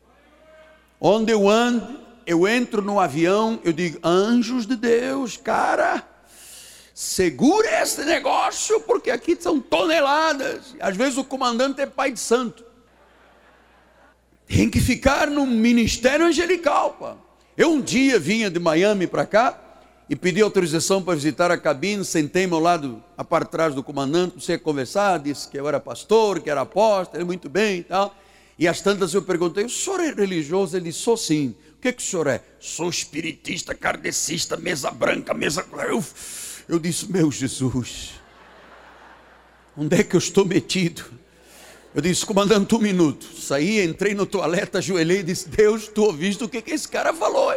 Onde 1.01 1.33
eu 1.33 1.49
ando, 1.49 2.02
eu 2.27 2.47
entro 2.47 2.83
no 2.83 3.01
avião, 3.01 3.61
eu 3.65 3.73
digo, 3.73 3.99
anjos 4.03 4.67
de 4.67 4.77
Deus, 4.77 5.37
cara, 5.37 6.07
segura 6.95 7.83
esse 7.83 8.05
negócio, 8.05 8.81
porque 8.81 9.11
aqui 9.11 9.37
são 9.39 9.61
toneladas. 9.61 10.75
Às 10.81 10.97
vezes 10.97 11.19
o 11.19 11.25
comandante 11.25 11.81
é 11.81 11.87
pai 11.87 12.13
de 12.13 12.21
santo. 12.21 12.65
Tem 14.47 14.69
que 14.69 14.81
ficar 14.81 15.29
no 15.29 15.47
ministério 15.47 16.27
angelical, 16.27 16.93
pá. 16.93 17.17
Eu 17.57 17.71
um 17.71 17.81
dia 17.81 18.19
vinha 18.19 18.51
de 18.51 18.59
Miami 18.59 19.07
para 19.07 19.27
cá 19.27 19.59
e 20.09 20.17
pedi 20.17 20.41
autorização 20.41 21.03
para 21.03 21.15
visitar 21.15 21.51
a 21.51 21.59
cabine, 21.59 22.05
sentei-me 22.05 22.53
ao 22.53 22.61
lado, 22.61 23.03
a 23.17 23.25
parte 23.25 23.47
de 23.47 23.53
trás 23.53 23.75
do 23.75 23.83
comandante, 23.83 24.33
comecei 24.33 24.57
a 24.57 24.59
conversar, 24.59 25.19
disse 25.19 25.49
que 25.49 25.59
eu 25.59 25.69
era 25.69 25.79
pastor, 25.81 26.41
que 26.41 26.51
era 26.51 26.63
apóstolo, 26.63 27.25
muito 27.25 27.49
bem 27.49 27.79
e 27.79 27.83
tal. 27.85 28.15
E 28.59 28.69
às 28.69 28.81
tantas 28.81 29.15
eu 29.15 29.23
perguntei, 29.23 29.65
o 29.65 29.71
senhor 29.71 30.01
é 30.01 30.13
religioso? 30.13 30.77
Ele 30.77 30.87
disse, 30.87 30.99
sou 30.99 31.17
sim 31.17 31.55
que, 31.83 31.93
que 31.93 32.03
o 32.03 32.07
senhor 32.07 32.29
é? 32.29 32.41
Sou 32.61 32.89
espiritista, 32.89 33.75
kardecista, 33.75 34.57
mesa 34.57 34.89
branca, 34.93 35.35
mesa. 35.35 35.67
Eu, 35.89 36.03
eu 36.69 36.79
disse, 36.79 37.11
meu 37.11 37.31
Jesus, 37.31 38.13
onde 39.77 39.97
é 39.97 40.05
que 40.05 40.15
eu 40.15 40.19
estou 40.19 40.45
metido? 40.45 41.05
Eu 41.93 42.01
disse, 42.01 42.25
comandante, 42.25 42.73
um 42.77 42.79
minuto. 42.79 43.27
Saí, 43.37 43.85
entrei 43.85 44.15
no 44.15 44.25
toalete, 44.25 44.77
ajoelhei 44.77 45.19
e 45.19 45.23
disse, 45.25 45.49
Deus, 45.49 45.89
tu 45.89 46.05
ouviste 46.05 46.45
o 46.45 46.49
que, 46.49 46.63
que 46.63 46.71
esse 46.71 46.87
cara 46.87 47.13
falou? 47.13 47.53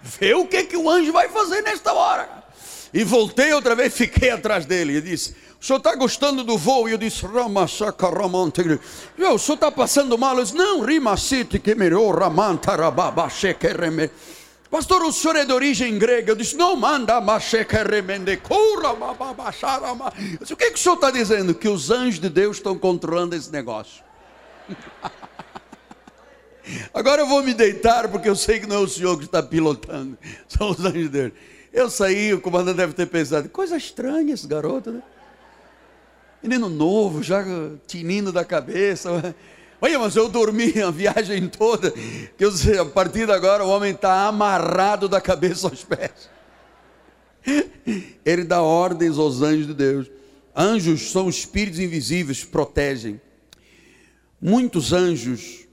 Vê 0.00 0.34
o 0.34 0.46
que, 0.46 0.62
que 0.62 0.76
o 0.76 0.88
anjo 0.88 1.12
vai 1.12 1.28
fazer 1.28 1.62
nesta 1.62 1.92
hora. 1.92 2.45
E 2.92 3.04
voltei 3.04 3.52
outra 3.52 3.74
vez, 3.74 3.94
fiquei 3.94 4.30
atrás 4.30 4.64
dele 4.64 4.96
e 4.96 5.00
disse, 5.00 5.34
o 5.60 5.64
senhor 5.64 5.78
está 5.78 5.94
gostando 5.94 6.44
do 6.44 6.56
voo? 6.56 6.88
E 6.88 6.92
eu 6.92 6.98
disse, 6.98 7.26
Ramachaca 7.26 8.08
Ramantegre. 8.08 8.80
O 9.18 9.38
senhor 9.38 9.54
está 9.54 9.70
passando 9.70 10.16
mal? 10.16 10.36
Eu 10.36 10.44
disse, 10.44 10.56
não, 10.56 10.80
Rimacite 10.82 11.58
que 11.58 11.74
melhor 11.74 12.18
Ramantarababachekere. 12.18 14.10
Pastor, 14.70 15.02
o 15.02 15.12
senhor 15.12 15.36
é 15.36 15.44
de 15.44 15.52
origem 15.52 15.98
grega. 15.98 16.32
Eu 16.32 16.36
disse, 16.36 16.56
não 16.56 16.76
manda 16.76 17.20
machekere 17.20 18.02
cura 18.38 18.94
bababacharama. 18.94 20.12
Eu 20.18 20.38
disse, 20.38 20.52
o 20.52 20.56
que, 20.56 20.64
é 20.64 20.70
que 20.70 20.78
o 20.78 20.78
senhor 20.78 20.96
está 20.96 21.10
dizendo? 21.10 21.54
Que 21.54 21.68
os 21.68 21.90
anjos 21.90 22.20
de 22.20 22.28
Deus 22.28 22.58
estão 22.58 22.76
controlando 22.76 23.34
esse 23.34 23.50
negócio. 23.50 24.04
Agora 26.92 27.22
eu 27.22 27.26
vou 27.26 27.42
me 27.42 27.54
deitar, 27.54 28.08
porque 28.08 28.28
eu 28.28 28.36
sei 28.36 28.58
que 28.60 28.66
não 28.66 28.76
é 28.76 28.80
o 28.80 28.88
senhor 28.88 29.16
que 29.18 29.24
está 29.24 29.42
pilotando, 29.42 30.18
são 30.48 30.70
os 30.70 30.80
anjos 30.80 31.02
de 31.04 31.08
Deus. 31.08 31.32
Eu 31.76 31.90
saí, 31.90 32.32
o 32.32 32.40
comandante 32.40 32.78
deve 32.78 32.94
ter 32.94 33.04
pensado, 33.04 33.50
coisa 33.50 33.76
estranha 33.76 34.32
esse 34.32 34.46
garoto, 34.46 34.90
né? 34.90 35.02
Menino 36.42 36.70
novo, 36.70 37.22
já 37.22 37.44
tinindo 37.86 38.32
da 38.32 38.46
cabeça. 38.46 39.34
Olha, 39.78 39.98
mas 39.98 40.16
eu 40.16 40.26
dormi 40.26 40.72
a 40.80 40.90
viagem 40.90 41.46
toda, 41.50 41.90
que 41.90 42.42
eu 42.42 42.50
sei, 42.50 42.78
a 42.78 42.84
partir 42.86 43.26
de 43.26 43.32
agora 43.32 43.62
o 43.62 43.68
homem 43.68 43.92
está 43.92 44.26
amarrado 44.26 45.06
da 45.06 45.20
cabeça 45.20 45.68
aos 45.68 45.84
pés. 45.84 46.30
Ele 48.24 48.44
dá 48.44 48.62
ordens 48.62 49.18
aos 49.18 49.42
anjos 49.42 49.66
de 49.66 49.74
Deus. 49.74 50.10
Anjos 50.56 51.10
são 51.10 51.28
espíritos 51.28 51.78
invisíveis, 51.78 52.42
protegem. 52.42 53.20
Muitos 54.40 54.94
anjos 54.94 55.66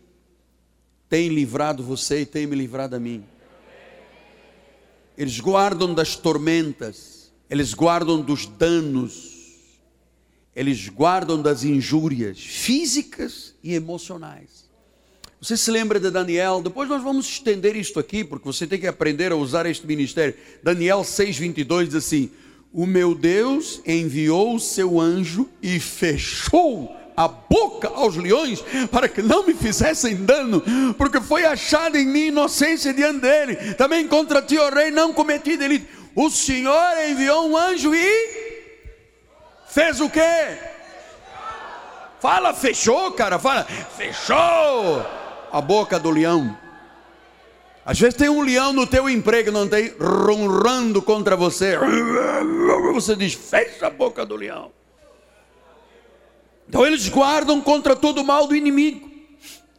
têm 1.08 1.30
livrado 1.30 1.82
você 1.82 2.24
e 2.24 2.26
têm 2.26 2.46
me 2.46 2.58
livrado 2.58 2.94
a 2.94 3.00
mim. 3.00 3.24
Eles 5.18 5.40
guardam 5.40 5.94
das 5.94 6.16
tormentas, 6.16 7.32
eles 7.50 7.74
guardam 7.74 8.22
dos 8.22 8.46
danos, 8.46 9.32
eles 10.56 10.90
guardam 10.90 11.42
das 11.42 11.64
injúrias 11.64 12.40
físicas 12.40 13.56
e 13.64 13.74
emocionais. 13.74 14.64
Você 15.40 15.58
se 15.58 15.70
lembra 15.70 16.00
de 16.00 16.10
Daniel? 16.10 16.62
Depois 16.62 16.88
nós 16.88 17.04
vamos 17.04 17.28
estender 17.28 17.76
isto 17.76 18.00
aqui, 18.00 18.24
porque 18.24 18.46
você 18.46 18.66
tem 18.66 18.80
que 18.80 18.88
aprender 18.88 19.32
a 19.32 19.36
usar 19.36 19.66
este 19.66 19.86
ministério. 19.86 20.36
Daniel 20.64 21.02
6,22 21.02 21.88
diz 21.88 21.96
assim: 21.96 22.32
O 22.72 22.86
meu 22.86 23.14
Deus 23.14 23.82
enviou 23.86 24.56
o 24.56 24.60
seu 24.60 25.02
anjo 25.02 25.50
e 25.62 25.80
fechou 25.80 27.03
a 27.16 27.28
boca 27.28 27.90
aos 27.90 28.16
leões 28.16 28.64
para 28.92 29.08
que 29.08 29.22
não 29.22 29.46
me 29.46 29.54
fizessem 29.54 30.16
dano, 30.16 30.62
porque 30.98 31.22
foi 31.22 31.46
achada 31.46 32.00
em 32.00 32.06
mim 32.06 32.28
inocência 32.28 32.94
diante 32.94 33.20
dele. 33.22 33.74
Também 33.76 34.08
contra 34.08 34.42
ti, 34.42 34.58
ó 34.58 34.70
rei, 34.70 34.92
não 34.92 35.14
cometi 35.14 35.58
delito. 35.58 35.88
O 36.16 36.30
Senhor 36.30 36.98
enviou 37.10 37.50
um 37.50 37.58
anjo 37.58 37.94
e 37.94 38.54
fez 39.68 40.00
o 40.00 40.10
quê? 40.10 40.58
Fala, 42.20 42.54
fechou, 42.54 43.12
cara, 43.12 43.38
fala, 43.38 43.66
fechou 43.98 45.06
a 45.52 45.60
boca 45.60 46.00
do 46.00 46.10
leão. 46.10 46.58
Às 47.86 48.00
vezes 48.00 48.16
tem 48.16 48.30
um 48.30 48.42
leão 48.42 48.72
no 48.72 48.88
teu 48.88 49.10
emprego, 49.10 49.52
não 49.52 49.68
tem, 49.68 49.94
ronrando 50.00 51.02
contra 51.02 51.36
você. 51.36 51.78
Você 52.94 53.16
diz, 53.16 53.34
fecha 53.34 53.88
a 53.88 53.90
boca 53.90 54.24
do 54.24 54.36
leão. 54.36 54.72
Então 56.74 56.88
eles 56.88 57.08
guardam 57.08 57.62
contra 57.62 57.96
todo 57.96 58.22
o 58.22 58.24
mal 58.24 58.48
do 58.48 58.56
inimigo. 58.56 59.08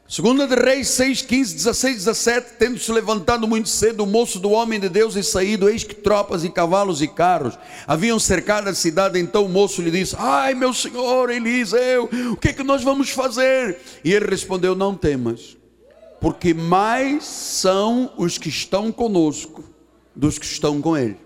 Segunda 0.09 0.47
de 0.47 0.55
Reis 0.55 0.87
6, 0.91 1.23
15, 1.23 1.55
16, 1.57 1.97
17, 1.97 2.53
tendo 2.57 2.79
se 2.79 2.93
levantado 2.93 3.49
muito 3.49 3.69
cedo 3.69 4.05
o 4.05 4.07
moço 4.07 4.39
do 4.39 4.53
homem 4.53 4.79
de 4.79 4.89
Deus 4.89 5.17
e 5.17 5.23
saído, 5.25 5.69
eis 5.69 5.83
que 5.83 5.93
tropas 5.93 6.45
e 6.45 6.51
cavalos 6.51 7.03
e 7.03 7.09
carros 7.09 7.59
haviam 7.85 8.17
cercado 8.21 8.69
a 8.69 8.75
cidade, 8.77 9.19
então 9.19 9.45
o 9.45 9.49
moço 9.49 9.83
lhe 9.83 9.91
disse, 9.91 10.15
ai 10.17 10.55
meu 10.55 10.73
senhor 10.73 11.31
Eliseu, 11.31 12.09
o 12.31 12.37
que 12.37 12.51
é 12.51 12.53
que 12.53 12.63
nós 12.63 12.85
vamos 12.85 13.11
fazer? 13.11 13.77
E 14.05 14.13
ele 14.13 14.27
respondeu, 14.27 14.77
não 14.77 14.95
temas, 14.95 15.57
porque 16.21 16.55
mais 16.55 17.25
são 17.25 18.13
os 18.17 18.39
que 18.39 18.49
estão 18.49 18.93
conosco 18.93 19.65
dos 20.15 20.39
que 20.39 20.47
estão 20.47 20.81
com 20.81 20.97
ele. 20.97 21.17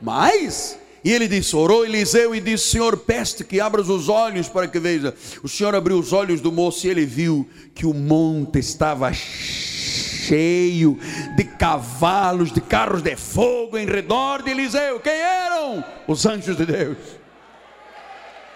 Mais? 0.00 0.78
E 1.04 1.12
ele 1.12 1.28
disse: 1.28 1.54
Orou 1.54 1.84
Eliseu 1.84 2.34
e 2.34 2.40
disse: 2.40 2.70
Senhor, 2.70 2.96
peste 2.96 3.44
que 3.44 3.60
abras 3.60 3.90
os 3.90 4.08
olhos 4.08 4.48
para 4.48 4.66
que 4.66 4.78
veja. 4.78 5.14
O 5.42 5.48
Senhor 5.48 5.74
abriu 5.74 5.98
os 5.98 6.12
olhos 6.14 6.40
do 6.40 6.50
moço 6.50 6.86
e 6.86 6.90
ele 6.90 7.04
viu 7.04 7.46
que 7.74 7.84
o 7.84 7.92
monte 7.92 8.58
estava 8.58 9.12
cheio 9.12 10.98
de 11.36 11.44
cavalos, 11.44 12.50
de 12.50 12.60
carros 12.62 13.02
de 13.02 13.14
fogo 13.16 13.76
em 13.76 13.84
redor 13.84 14.42
de 14.42 14.50
Eliseu. 14.50 14.98
Quem 14.98 15.12
eram? 15.12 15.84
Os 16.08 16.24
anjos 16.24 16.56
de 16.56 16.64
Deus. 16.64 16.96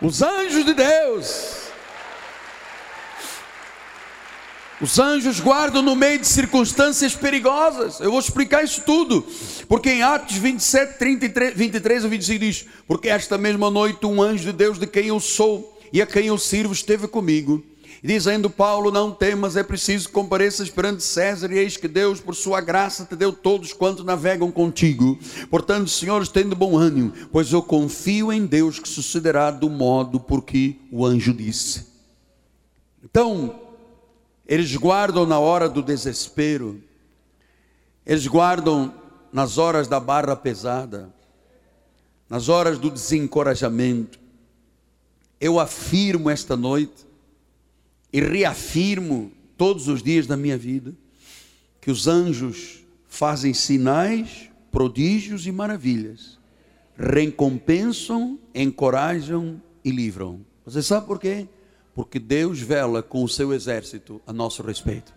Os 0.01 0.23
anjos 0.23 0.65
de 0.65 0.73
Deus. 0.73 1.58
Os 4.81 4.97
anjos 4.97 5.41
guardam 5.41 5.83
no 5.83 5.97
meio 5.97 6.21
de 6.21 6.27
circunstâncias 6.27 7.15
perigosas. 7.15 7.99
Eu 7.99 8.13
vou 8.13 8.21
explicar 8.21 8.63
isso 8.63 8.83
tudo. 8.87 9.27
Porque 9.69 9.91
em 9.91 10.03
Atos 10.03 10.37
27, 10.37 10.99
33, 10.99 11.57
23 11.57 12.05
a 12.05 12.09
25 12.09 12.39
diz: 12.39 12.67
Porque 12.87 13.09
esta 13.09 13.37
mesma 13.37 13.71
noite 13.71 14.07
um 14.07 14.23
anjo 14.23 14.45
de 14.45 14.53
Deus, 14.53 14.79
de 14.79 14.87
quem 14.87 15.07
eu 15.07 15.19
sou 15.19 15.77
e 15.93 16.01
a 16.01 16.07
quem 16.07 16.27
eu 16.27 16.39
sirvo, 16.39 16.73
esteve 16.73 17.09
comigo. 17.09 17.65
Dizendo 18.05 18.49
Paulo: 18.49 18.93
Não 18.93 19.11
temas, 19.11 19.57
é 19.57 19.65
preciso 19.65 20.07
que 20.07 20.15
compareças 20.15 20.71
perante 20.71 21.03
César, 21.03 21.53
e 21.53 21.59
eis 21.59 21.77
que 21.77 21.89
Deus, 21.89 22.21
por 22.21 22.37
sua 22.37 22.61
graça, 22.61 23.05
te 23.05 23.17
deu 23.17 23.33
todos 23.33 23.73
quantos 23.73 24.05
navegam 24.05 24.49
contigo. 24.53 25.19
Portanto, 25.51 25.91
senhores, 25.91 26.29
tendo 26.29 26.55
bom 26.55 26.77
ânimo, 26.77 27.13
pois 27.33 27.53
eu 27.53 27.63
confio 27.63 28.33
em 28.33 28.47
Deus 28.47 28.79
que 28.79 28.89
sucederá 28.89 29.51
do 29.51 29.69
modo 29.69 30.21
por 30.21 30.45
que 30.45 30.81
o 30.93 31.05
anjo 31.05 31.35
disse. 31.35 31.89
Então, 33.03 33.68
eles 34.49 34.75
guardam 34.75 35.27
na 35.27 35.39
hora 35.39 35.69
do 35.69 35.83
desespero, 35.83 36.83
eles 38.07 38.27
guardam 38.27 38.95
nas 39.31 39.59
horas 39.59 39.87
da 39.87 40.01
barra 40.01 40.35
pesada, 40.35 41.15
nas 42.31 42.49
horas 42.49 42.79
do 42.79 42.91
desencorajamento. 42.91 44.19
Eu 45.39 45.61
afirmo 45.61 46.31
esta 46.31 46.57
noite 46.57 47.07
e 48.11 48.21
reafirmo 48.23 49.31
todos 49.59 49.87
os 49.87 50.03
dias 50.03 50.27
da 50.27 50.37
minha 50.37 50.57
vida 50.57 50.95
que 51.81 51.91
os 51.91 52.09
anjos 52.09 52.81
fazem 53.07 53.53
sinais, 53.53 54.49
prodígios 54.73 55.47
e 55.47 55.53
maravilhas, 55.53 56.39
recompensam, 56.97 58.39
encorajam 58.55 59.61
e 59.85 59.91
livram. 59.91 60.41
Você 60.65 60.83
sabe 60.83 61.07
por 61.07 61.21
quê? 61.21 61.47
Porque 61.99 62.21
Deus 62.21 62.61
vela 62.61 63.03
com 63.03 63.25
o 63.25 63.29
seu 63.29 63.53
exército 63.53 64.23
a 64.25 64.33
nosso 64.33 64.63
respeito. 64.63 65.13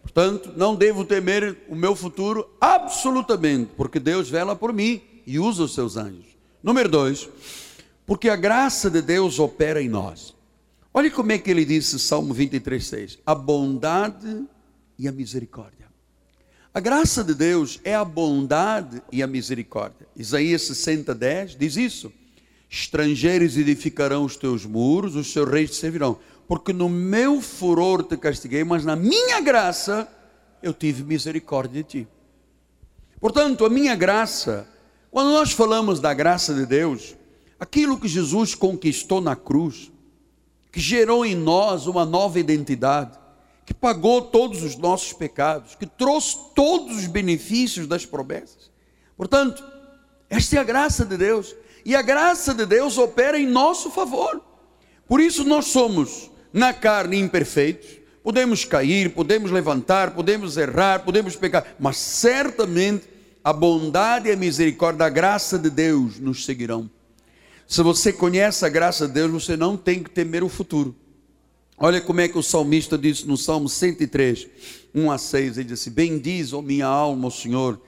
Portanto, 0.00 0.52
não 0.56 0.76
devo 0.76 1.04
temer 1.04 1.58
o 1.68 1.74
meu 1.74 1.96
futuro 1.96 2.48
absolutamente, 2.60 3.72
porque 3.76 3.98
Deus 3.98 4.30
vela 4.30 4.54
por 4.54 4.72
mim 4.72 5.02
e 5.26 5.40
usa 5.40 5.64
os 5.64 5.74
seus 5.74 5.96
anjos. 5.96 6.26
Número 6.62 6.88
dois, 6.88 7.28
porque 8.06 8.28
a 8.28 8.36
graça 8.36 8.88
de 8.88 9.02
Deus 9.02 9.40
opera 9.40 9.82
em 9.82 9.88
nós. 9.88 10.32
Olha 10.94 11.10
como 11.10 11.32
é 11.32 11.38
que 11.38 11.50
ele 11.50 11.64
disse, 11.64 11.98
Salmo 11.98 12.32
23, 12.32 12.86
6: 12.86 13.18
a 13.26 13.34
bondade 13.34 14.44
e 14.96 15.08
a 15.08 15.12
misericórdia. 15.12 15.88
A 16.72 16.78
graça 16.78 17.24
de 17.24 17.34
Deus 17.34 17.80
é 17.82 17.96
a 17.96 18.04
bondade 18.04 19.02
e 19.10 19.24
a 19.24 19.26
misericórdia. 19.26 20.06
Isaías 20.14 20.62
60, 20.62 21.12
10 21.12 21.56
diz 21.56 21.76
isso. 21.76 22.12
Estrangeiros 22.72 23.58
edificarão 23.58 24.24
os 24.24 24.34
teus 24.34 24.64
muros, 24.64 25.14
os 25.14 25.30
seus 25.30 25.46
reis 25.46 25.72
te 25.72 25.76
servirão. 25.76 26.18
Porque 26.48 26.72
no 26.72 26.88
meu 26.88 27.42
furor 27.42 28.02
te 28.02 28.16
castiguei, 28.16 28.64
mas 28.64 28.82
na 28.82 28.96
minha 28.96 29.42
graça 29.42 30.08
eu 30.62 30.72
tive 30.72 31.04
misericórdia 31.04 31.82
de 31.82 31.88
ti. 31.88 32.08
Portanto, 33.20 33.66
a 33.66 33.68
minha 33.68 33.94
graça, 33.94 34.66
quando 35.10 35.32
nós 35.32 35.52
falamos 35.52 36.00
da 36.00 36.14
graça 36.14 36.54
de 36.54 36.64
Deus, 36.64 37.14
aquilo 37.60 38.00
que 38.00 38.08
Jesus 38.08 38.54
conquistou 38.54 39.20
na 39.20 39.36
cruz, 39.36 39.92
que 40.72 40.80
gerou 40.80 41.26
em 41.26 41.34
nós 41.34 41.86
uma 41.86 42.06
nova 42.06 42.40
identidade, 42.40 43.18
que 43.66 43.74
pagou 43.74 44.22
todos 44.22 44.62
os 44.62 44.76
nossos 44.76 45.12
pecados, 45.12 45.74
que 45.74 45.84
trouxe 45.84 46.38
todos 46.54 46.96
os 46.96 47.06
benefícios 47.06 47.86
das 47.86 48.06
promessas. 48.06 48.70
Portanto, 49.14 49.62
esta 50.30 50.56
é 50.56 50.58
a 50.58 50.64
graça 50.64 51.04
de 51.04 51.18
Deus 51.18 51.54
e 51.84 51.94
a 51.94 52.02
graça 52.02 52.54
de 52.54 52.64
Deus 52.66 52.98
opera 52.98 53.38
em 53.38 53.46
nosso 53.46 53.90
favor. 53.90 54.40
Por 55.06 55.20
isso 55.20 55.44
nós 55.44 55.66
somos, 55.66 56.30
na 56.52 56.72
carne, 56.72 57.18
imperfeitos, 57.18 57.88
podemos 58.22 58.64
cair, 58.64 59.10
podemos 59.10 59.50
levantar, 59.50 60.12
podemos 60.12 60.56
errar, 60.56 61.04
podemos 61.04 61.36
pecar, 61.36 61.74
mas 61.78 61.96
certamente 61.96 63.08
a 63.42 63.52
bondade 63.52 64.28
e 64.28 64.32
a 64.32 64.36
misericórdia, 64.36 65.06
a 65.06 65.10
graça 65.10 65.58
de 65.58 65.68
Deus 65.68 66.18
nos 66.18 66.44
seguirão. 66.44 66.88
Se 67.66 67.82
você 67.82 68.12
conhece 68.12 68.64
a 68.64 68.68
graça 68.68 69.06
de 69.06 69.14
Deus, 69.14 69.30
você 69.30 69.56
não 69.56 69.76
tem 69.76 70.02
que 70.02 70.10
temer 70.10 70.44
o 70.44 70.48
futuro. 70.48 70.94
Olha 71.76 72.00
como 72.00 72.20
é 72.20 72.28
que 72.28 72.38
o 72.38 72.42
salmista 72.42 72.96
disse 72.96 73.26
no 73.26 73.36
Salmo 73.36 73.68
103, 73.68 74.46
1 74.94 75.10
a 75.10 75.18
6, 75.18 75.58
ele 75.58 75.64
diz 75.64 75.80
assim: 75.80 75.90
Bendiz, 75.90 76.52
ó 76.52 76.62
minha 76.62 76.86
alma, 76.86 77.28
o 77.28 77.30
Senhor. 77.30 77.80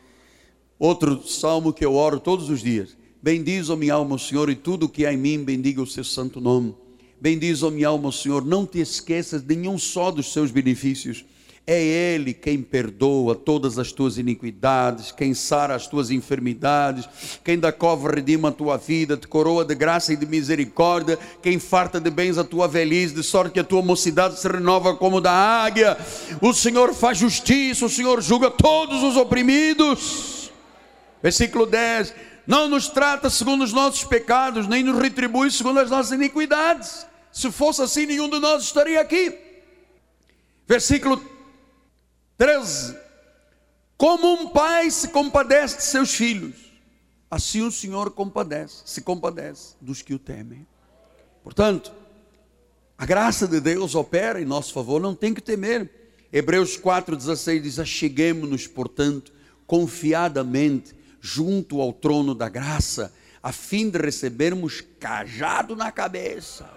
Outro 0.78 1.26
salmo 1.28 1.72
que 1.72 1.84
eu 1.84 1.94
oro 1.94 2.18
todos 2.18 2.50
os 2.50 2.60
dias. 2.60 2.96
Bendiz, 3.24 3.70
ó 3.70 3.74
minha 3.74 3.94
alma, 3.94 4.16
o 4.16 4.18
Senhor, 4.18 4.50
e 4.50 4.54
tudo 4.54 4.86
que 4.86 5.06
há 5.06 5.10
em 5.10 5.16
mim, 5.16 5.42
bendiga 5.42 5.80
o 5.80 5.86
seu 5.86 6.04
santo 6.04 6.42
nome. 6.42 6.74
Bendiz, 7.18 7.62
ó 7.62 7.70
minha 7.70 7.88
alma, 7.88 8.10
o 8.10 8.12
Senhor, 8.12 8.44
não 8.44 8.66
te 8.66 8.78
esqueças 8.80 9.40
de 9.40 9.56
nenhum 9.56 9.78
só 9.78 10.10
dos 10.10 10.30
seus 10.30 10.50
benefícios. 10.50 11.24
É 11.66 11.82
Ele 11.82 12.34
quem 12.34 12.60
perdoa 12.60 13.34
todas 13.34 13.78
as 13.78 13.92
tuas 13.92 14.18
iniquidades, 14.18 15.10
quem 15.10 15.32
sara 15.32 15.74
as 15.74 15.86
tuas 15.86 16.10
enfermidades, 16.10 17.08
quem 17.42 17.58
da 17.58 17.72
cova 17.72 18.10
redima 18.10 18.50
a 18.50 18.52
tua 18.52 18.76
vida, 18.76 19.16
te 19.16 19.26
coroa 19.26 19.64
de 19.64 19.74
graça 19.74 20.12
e 20.12 20.16
de 20.16 20.26
misericórdia, 20.26 21.18
quem 21.40 21.58
farta 21.58 21.98
de 21.98 22.10
bens 22.10 22.36
a 22.36 22.44
tua 22.44 22.68
velhice, 22.68 23.14
de 23.14 23.22
sorte 23.22 23.54
que 23.54 23.60
a 23.60 23.64
tua 23.64 23.80
mocidade 23.80 24.38
se 24.38 24.46
renova 24.46 24.94
como 24.96 25.18
da 25.18 25.32
águia. 25.32 25.96
O 26.42 26.52
Senhor 26.52 26.92
faz 26.92 27.16
justiça, 27.16 27.86
o 27.86 27.88
Senhor 27.88 28.20
julga 28.20 28.50
todos 28.50 29.02
os 29.02 29.16
oprimidos. 29.16 30.52
Versículo 31.22 31.64
10: 31.64 32.33
Não 32.46 32.68
nos 32.68 32.88
trata 32.88 33.30
segundo 33.30 33.64
os 33.64 33.72
nossos 33.72 34.04
pecados, 34.04 34.66
nem 34.66 34.82
nos 34.82 34.98
retribui 34.98 35.50
segundo 35.50 35.80
as 35.80 35.90
nossas 35.90 36.12
iniquidades. 36.12 37.06
Se 37.32 37.50
fosse 37.50 37.82
assim, 37.82 38.06
nenhum 38.06 38.28
de 38.28 38.38
nós 38.38 38.64
estaria 38.64 39.00
aqui. 39.00 39.36
Versículo 40.66 41.22
13: 42.36 42.96
Como 43.96 44.32
um 44.34 44.48
pai 44.48 44.90
se 44.90 45.08
compadece 45.08 45.78
de 45.78 45.84
seus 45.84 46.14
filhos, 46.14 46.56
assim 47.30 47.62
o 47.62 47.72
Senhor 47.72 48.10
compadece, 48.10 48.82
se 48.84 49.00
compadece 49.00 49.74
dos 49.80 50.02
que 50.02 50.14
o 50.14 50.18
temem. 50.18 50.66
Portanto, 51.42 51.92
a 52.96 53.06
graça 53.06 53.48
de 53.48 53.60
Deus 53.60 53.94
opera 53.94 54.40
em 54.40 54.44
nosso 54.44 54.72
favor, 54.72 55.00
não 55.00 55.14
tem 55.14 55.34
que 55.34 55.40
temer. 55.40 55.90
Hebreus 56.32 56.78
4,16 56.78 57.62
diz: 57.62 57.78
Acheguemos-nos, 57.78 58.66
portanto, 58.66 59.32
confiadamente 59.66 60.94
junto 61.26 61.80
ao 61.80 61.90
trono 61.90 62.34
da 62.34 62.50
graça, 62.50 63.10
a 63.42 63.50
fim 63.50 63.88
de 63.88 63.98
recebermos 63.98 64.82
cajado 65.00 65.74
na 65.74 65.90
cabeça. 65.90 66.70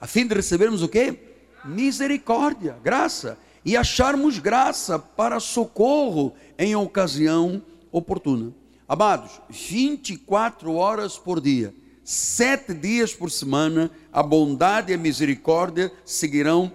A 0.00 0.06
fim 0.06 0.26
de 0.26 0.34
recebermos 0.34 0.82
o 0.82 0.88
quê? 0.88 1.18
Misericórdia, 1.66 2.78
graça. 2.82 3.38
E 3.62 3.76
acharmos 3.76 4.38
graça 4.38 4.98
para 4.98 5.38
socorro 5.38 6.34
em 6.58 6.74
ocasião 6.74 7.62
oportuna. 7.92 8.54
Amados, 8.88 9.38
24 9.50 10.72
horas 10.72 11.18
por 11.18 11.38
dia 11.38 11.74
sete 12.02 12.72
dias 12.72 13.12
por 13.12 13.30
semana, 13.30 13.90
a 14.10 14.22
bondade 14.22 14.92
e 14.92 14.94
a 14.94 14.98
misericórdia 14.98 15.92
seguirão 16.06 16.72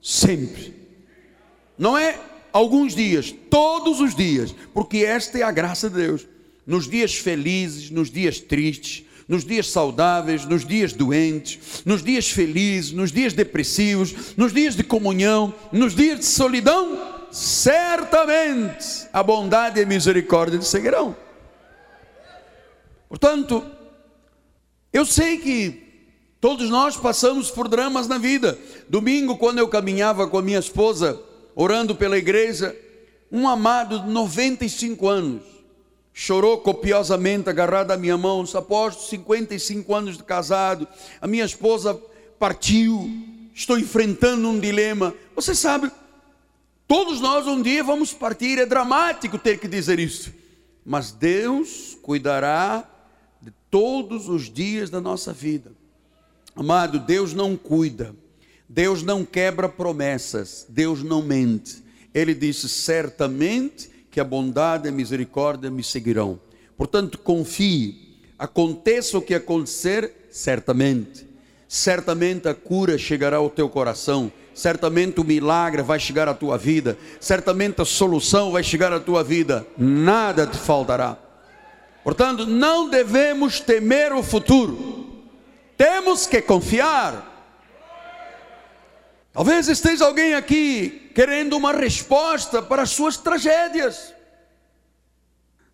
sempre. 0.00 0.76
Não 1.76 1.98
é 1.98 2.16
alguns 2.52 2.94
dias, 2.94 3.34
todos 3.50 3.98
os 3.98 4.14
dias, 4.14 4.54
porque 4.72 4.98
esta 4.98 5.40
é 5.40 5.42
a 5.42 5.50
graça 5.50 5.90
de 5.90 5.96
Deus. 5.96 6.35
Nos 6.66 6.88
dias 6.88 7.14
felizes, 7.14 7.90
nos 7.90 8.10
dias 8.10 8.40
tristes, 8.40 9.04
nos 9.28 9.44
dias 9.44 9.70
saudáveis, 9.70 10.44
nos 10.44 10.64
dias 10.64 10.92
doentes, 10.92 11.82
nos 11.84 12.02
dias 12.02 12.28
felizes, 12.30 12.92
nos 12.92 13.12
dias 13.12 13.32
depressivos, 13.32 14.36
nos 14.36 14.52
dias 14.52 14.76
de 14.76 14.84
comunhão, 14.84 15.54
nos 15.72 15.94
dias 15.94 16.20
de 16.20 16.24
solidão, 16.24 17.26
certamente 17.30 19.06
a 19.12 19.22
bondade 19.22 19.78
e 19.78 19.82
a 19.82 19.86
misericórdia 19.86 20.58
te 20.58 20.66
seguirão. 20.66 21.16
Portanto, 23.08 23.64
eu 24.92 25.04
sei 25.04 25.38
que 25.38 25.82
todos 26.40 26.68
nós 26.70 26.96
passamos 26.96 27.50
por 27.50 27.68
dramas 27.68 28.08
na 28.08 28.18
vida. 28.18 28.58
Domingo, 28.88 29.36
quando 29.36 29.58
eu 29.58 29.68
caminhava 29.68 30.26
com 30.28 30.38
a 30.38 30.42
minha 30.42 30.58
esposa, 30.58 31.20
orando 31.54 31.94
pela 31.94 32.18
igreja, 32.18 32.76
um 33.30 33.48
amado 33.48 34.00
de 34.00 34.08
95 34.08 35.08
anos 35.08 35.55
chorou 36.18 36.56
copiosamente, 36.56 37.50
agarrado 37.50 37.90
à 37.90 37.96
minha 37.98 38.16
mão. 38.16 38.42
Após 38.54 39.08
55 39.10 39.94
anos 39.94 40.16
de 40.16 40.24
casado, 40.24 40.88
a 41.20 41.26
minha 41.26 41.44
esposa 41.44 41.92
partiu. 42.38 43.10
Estou 43.54 43.78
enfrentando 43.78 44.48
um 44.48 44.58
dilema. 44.58 45.14
Você 45.34 45.54
sabe, 45.54 45.90
todos 46.88 47.20
nós 47.20 47.46
um 47.46 47.60
dia 47.60 47.84
vamos 47.84 48.14
partir. 48.14 48.58
É 48.58 48.64
dramático 48.64 49.36
ter 49.36 49.58
que 49.58 49.68
dizer 49.68 49.98
isso, 49.98 50.32
mas 50.86 51.12
Deus 51.12 51.98
cuidará 52.00 52.88
todos 53.70 54.26
os 54.26 54.50
dias 54.50 54.88
da 54.88 55.02
nossa 55.02 55.34
vida. 55.34 55.70
Amado, 56.54 56.98
Deus 56.98 57.34
não 57.34 57.58
cuida, 57.58 58.16
Deus 58.66 59.02
não 59.02 59.22
quebra 59.22 59.68
promessas, 59.68 60.64
Deus 60.66 61.02
não 61.02 61.20
mente. 61.20 61.84
Ele 62.14 62.32
disse: 62.32 62.70
certamente 62.70 63.90
que 64.16 64.20
a 64.20 64.24
bondade 64.24 64.86
e 64.86 64.88
a 64.88 64.92
misericórdia 64.92 65.70
me 65.70 65.84
seguirão. 65.84 66.40
Portanto, 66.74 67.18
confie, 67.18 68.16
aconteça 68.38 69.18
o 69.18 69.20
que 69.20 69.34
acontecer, 69.34 70.28
certamente. 70.30 71.28
Certamente 71.68 72.48
a 72.48 72.54
cura 72.54 72.96
chegará 72.96 73.36
ao 73.36 73.50
teu 73.50 73.68
coração, 73.68 74.32
certamente 74.54 75.20
o 75.20 75.24
milagre 75.24 75.82
vai 75.82 76.00
chegar 76.00 76.30
à 76.30 76.32
tua 76.32 76.56
vida, 76.56 76.96
certamente 77.20 77.82
a 77.82 77.84
solução 77.84 78.52
vai 78.52 78.62
chegar 78.62 78.90
à 78.90 78.98
tua 78.98 79.22
vida, 79.22 79.66
nada 79.76 80.46
te 80.46 80.56
faltará. 80.56 81.18
Portanto, 82.02 82.46
não 82.46 82.88
devemos 82.88 83.60
temer 83.60 84.14
o 84.14 84.22
futuro, 84.22 85.10
temos 85.76 86.26
que 86.26 86.40
confiar. 86.40 87.35
Talvez 89.36 89.68
esteja 89.68 90.06
alguém 90.06 90.32
aqui 90.32 91.10
querendo 91.14 91.58
uma 91.58 91.70
resposta 91.70 92.62
para 92.62 92.80
as 92.80 92.90
suas 92.90 93.18
tragédias. 93.18 94.14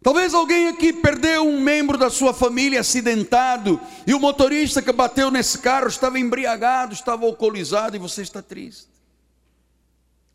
Talvez 0.03 0.35
alguém 0.35 0.66
aqui 0.66 0.92
perdeu 0.92 1.46
um 1.46 1.61
membro 1.61 1.96
da 1.96 2.11
sua 2.11 2.35
família 2.35 2.81
acidentado 2.81 3.81
e 4.05 4.12
o 4.14 4.18
motorista 4.18 4.83
que 4.83 4.90
bateu 4.90 5.31
nesse 5.31 5.59
carro 5.59 5.87
estava 5.87 6.18
embriagado, 6.18 6.92
estava 6.92 7.25
alcoolizado 7.25 7.94
e 7.94 8.01
você 8.01 8.22
está 8.22 8.42
triste. 8.42 8.88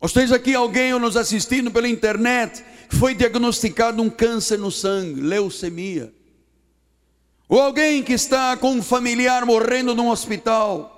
Ou 0.00 0.06
esteja 0.06 0.36
aqui 0.36 0.54
alguém 0.54 0.98
nos 0.98 1.14
assistindo 1.14 1.70
pela 1.70 1.86
internet 1.86 2.64
foi 2.88 3.14
diagnosticado 3.14 4.00
um 4.00 4.08
câncer 4.08 4.58
no 4.58 4.70
sangue, 4.70 5.20
leucemia. 5.20 6.14
Ou 7.46 7.60
alguém 7.60 8.02
que 8.02 8.14
está 8.14 8.56
com 8.56 8.70
um 8.70 8.82
familiar 8.82 9.44
morrendo 9.44 9.94
num 9.94 10.08
hospital. 10.08 10.97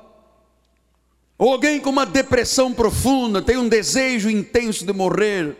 Ou 1.41 1.55
alguém 1.55 1.81
com 1.81 1.89
uma 1.89 2.05
depressão 2.05 2.71
profunda, 2.71 3.41
tem 3.41 3.57
um 3.57 3.67
desejo 3.67 4.29
intenso 4.29 4.85
de 4.85 4.93
morrer. 4.93 5.57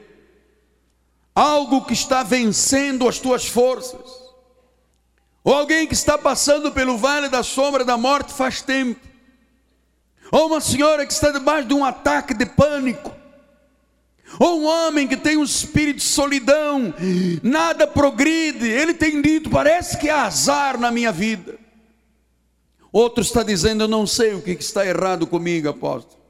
Algo 1.35 1.87
que 1.87 1.95
está 1.95 2.23
vencendo 2.23 3.09
as 3.09 3.19
tuas 3.19 3.47
forças. 3.47 4.21
Ou 5.43 5.55
alguém 5.55 5.87
que 5.87 5.95
está 5.95 6.19
passando 6.19 6.71
pelo 6.71 6.99
vale 6.99 7.31
da 7.31 7.43
sombra 7.43 7.83
da 7.83 7.97
morte 7.97 8.31
faz 8.31 8.61
tempo. 8.61 9.01
Ou 10.31 10.49
uma 10.49 10.61
senhora 10.61 11.07
que 11.07 11.15
está 11.15 11.31
debaixo 11.31 11.69
de 11.69 11.73
um 11.73 11.83
ataque 11.83 12.35
de 12.35 12.45
pânico 12.45 13.19
ou 14.39 14.61
um 14.61 14.65
homem 14.65 15.09
que 15.09 15.17
tem 15.17 15.37
um 15.37 15.43
espírito 15.43 15.97
de 15.97 16.05
solidão, 16.05 16.95
nada 17.43 17.87
progride, 17.87 18.69
ele 18.69 18.95
tem 18.95 19.21
dito: 19.21 19.51
parece 19.51 19.99
que 19.99 20.09
há 20.09 20.25
azar 20.25 20.79
na 20.79 20.91
minha 20.91 21.11
vida. 21.11 21.59
Outro 22.93 23.23
está 23.23 23.43
dizendo: 23.43 23.85
eu 23.85 23.89
não 23.89 24.07
sei 24.07 24.35
o 24.35 24.43
que 24.43 24.51
está 24.53 24.87
errado 24.87 25.27
comigo, 25.27 25.69
apóstolo. 25.69 26.21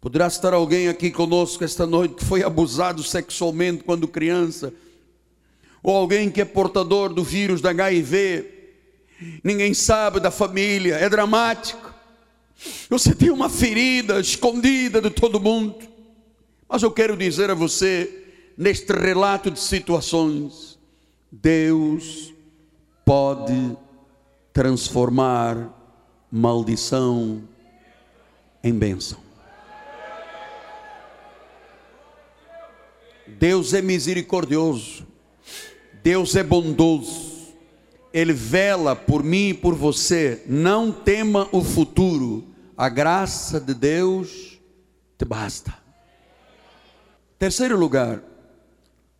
Poderá 0.00 0.28
estar 0.28 0.54
alguém 0.54 0.88
aqui 0.88 1.10
conosco 1.10 1.64
esta 1.64 1.84
noite 1.84 2.16
que 2.16 2.24
foi 2.24 2.42
abusado 2.42 3.02
sexualmente 3.02 3.82
quando 3.82 4.06
criança, 4.06 4.72
ou 5.82 5.96
alguém 5.96 6.30
que 6.30 6.40
é 6.40 6.44
portador 6.44 7.12
do 7.12 7.24
vírus 7.24 7.60
da 7.60 7.70
HIV, 7.70 8.46
ninguém 9.42 9.74
sabe 9.74 10.20
da 10.20 10.30
família, 10.30 10.94
é 10.94 11.08
dramático. 11.08 11.92
Você 12.88 13.14
tem 13.14 13.30
uma 13.30 13.48
ferida 13.48 14.20
escondida 14.20 15.00
de 15.00 15.10
todo 15.10 15.40
mundo. 15.40 15.76
Mas 16.68 16.82
eu 16.82 16.90
quero 16.90 17.16
dizer 17.16 17.50
a 17.50 17.54
você, 17.54 18.24
neste 18.56 18.92
relato 18.92 19.50
de 19.50 19.58
situações, 19.58 20.78
Deus 21.30 22.32
pode 23.04 23.76
transformar 24.58 25.72
maldição 26.28 27.44
em 28.60 28.74
bênção. 28.74 29.20
Deus 33.24 33.72
é 33.72 33.80
misericordioso, 33.80 35.06
Deus 36.02 36.34
é 36.34 36.42
bondoso, 36.42 37.54
Ele 38.12 38.32
vela 38.32 38.96
por 38.96 39.22
mim 39.22 39.50
e 39.50 39.54
por 39.54 39.76
você. 39.76 40.42
Não 40.48 40.90
tema 40.90 41.48
o 41.52 41.62
futuro, 41.62 42.44
a 42.76 42.88
graça 42.88 43.60
de 43.60 43.74
Deus 43.74 44.58
te 45.16 45.24
basta. 45.24 45.72
Terceiro 47.38 47.78
lugar, 47.78 48.20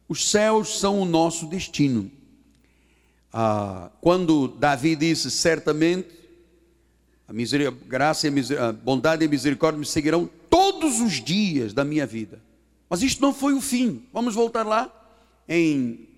os 0.09 0.29
céus 0.29 0.81
são 0.81 1.01
o 1.01 1.05
nosso 1.05 1.47
destino. 1.47 2.18
Ah, 3.33 3.91
quando 4.01 4.49
Davi 4.49 4.97
disse 4.97 5.31
certamente, 5.31 6.09
a 7.29 7.33
graça 7.87 8.27
e 8.27 8.57
a, 8.57 8.69
a 8.69 8.73
bondade 8.73 9.25
e 9.25 9.27
a 9.27 9.31
misericórdia 9.31 9.79
me 9.79 9.85
seguirão 9.85 10.29
todos 10.49 11.01
os 11.01 11.23
dias 11.23 11.73
da 11.73 11.85
minha 11.85 12.07
vida. 12.07 12.41
Mas 12.89 13.03
isto 13.03 13.21
não 13.21 13.35
foi 13.35 13.53
o 13.53 13.61
fim. 13.61 14.03
Vamos 14.13 14.35
voltar 14.35 14.65
lá 14.65 14.91
em 15.47 16.09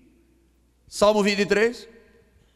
Salmo 0.87 1.21
23. 1.21 1.87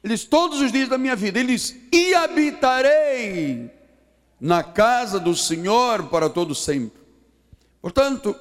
Ele 0.04 0.14
diz: 0.14 0.24
Todos 0.24 0.62
os 0.62 0.72
dias 0.72 0.88
da 0.88 0.98
minha 0.98 1.16
vida. 1.16 1.40
Ele 1.40 1.54
diz: 1.54 1.76
E 1.92 2.14
habitarei 2.14 3.70
na 4.40 4.64
casa 4.64 5.20
do 5.20 5.36
Senhor 5.36 6.04
para 6.08 6.30
todo 6.30 6.56
sempre. 6.56 7.02
Portanto, 7.82 8.36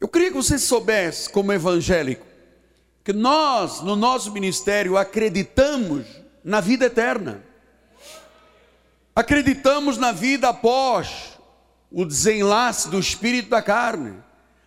eu 0.00 0.08
queria 0.08 0.28
que 0.28 0.36
você 0.36 0.58
soubesse, 0.58 1.28
como 1.28 1.52
evangélico, 1.52 2.24
que 3.04 3.12
nós, 3.12 3.82
no 3.82 3.94
nosso 3.94 4.32
ministério, 4.32 4.96
acreditamos 4.96 6.06
na 6.42 6.60
vida 6.62 6.86
eterna. 6.86 7.44
Acreditamos 9.14 9.98
na 9.98 10.10
vida 10.10 10.48
após 10.48 11.38
o 11.92 12.06
desenlace 12.06 12.88
do 12.88 12.98
espírito 12.98 13.50
da 13.50 13.60
carne. 13.60 14.14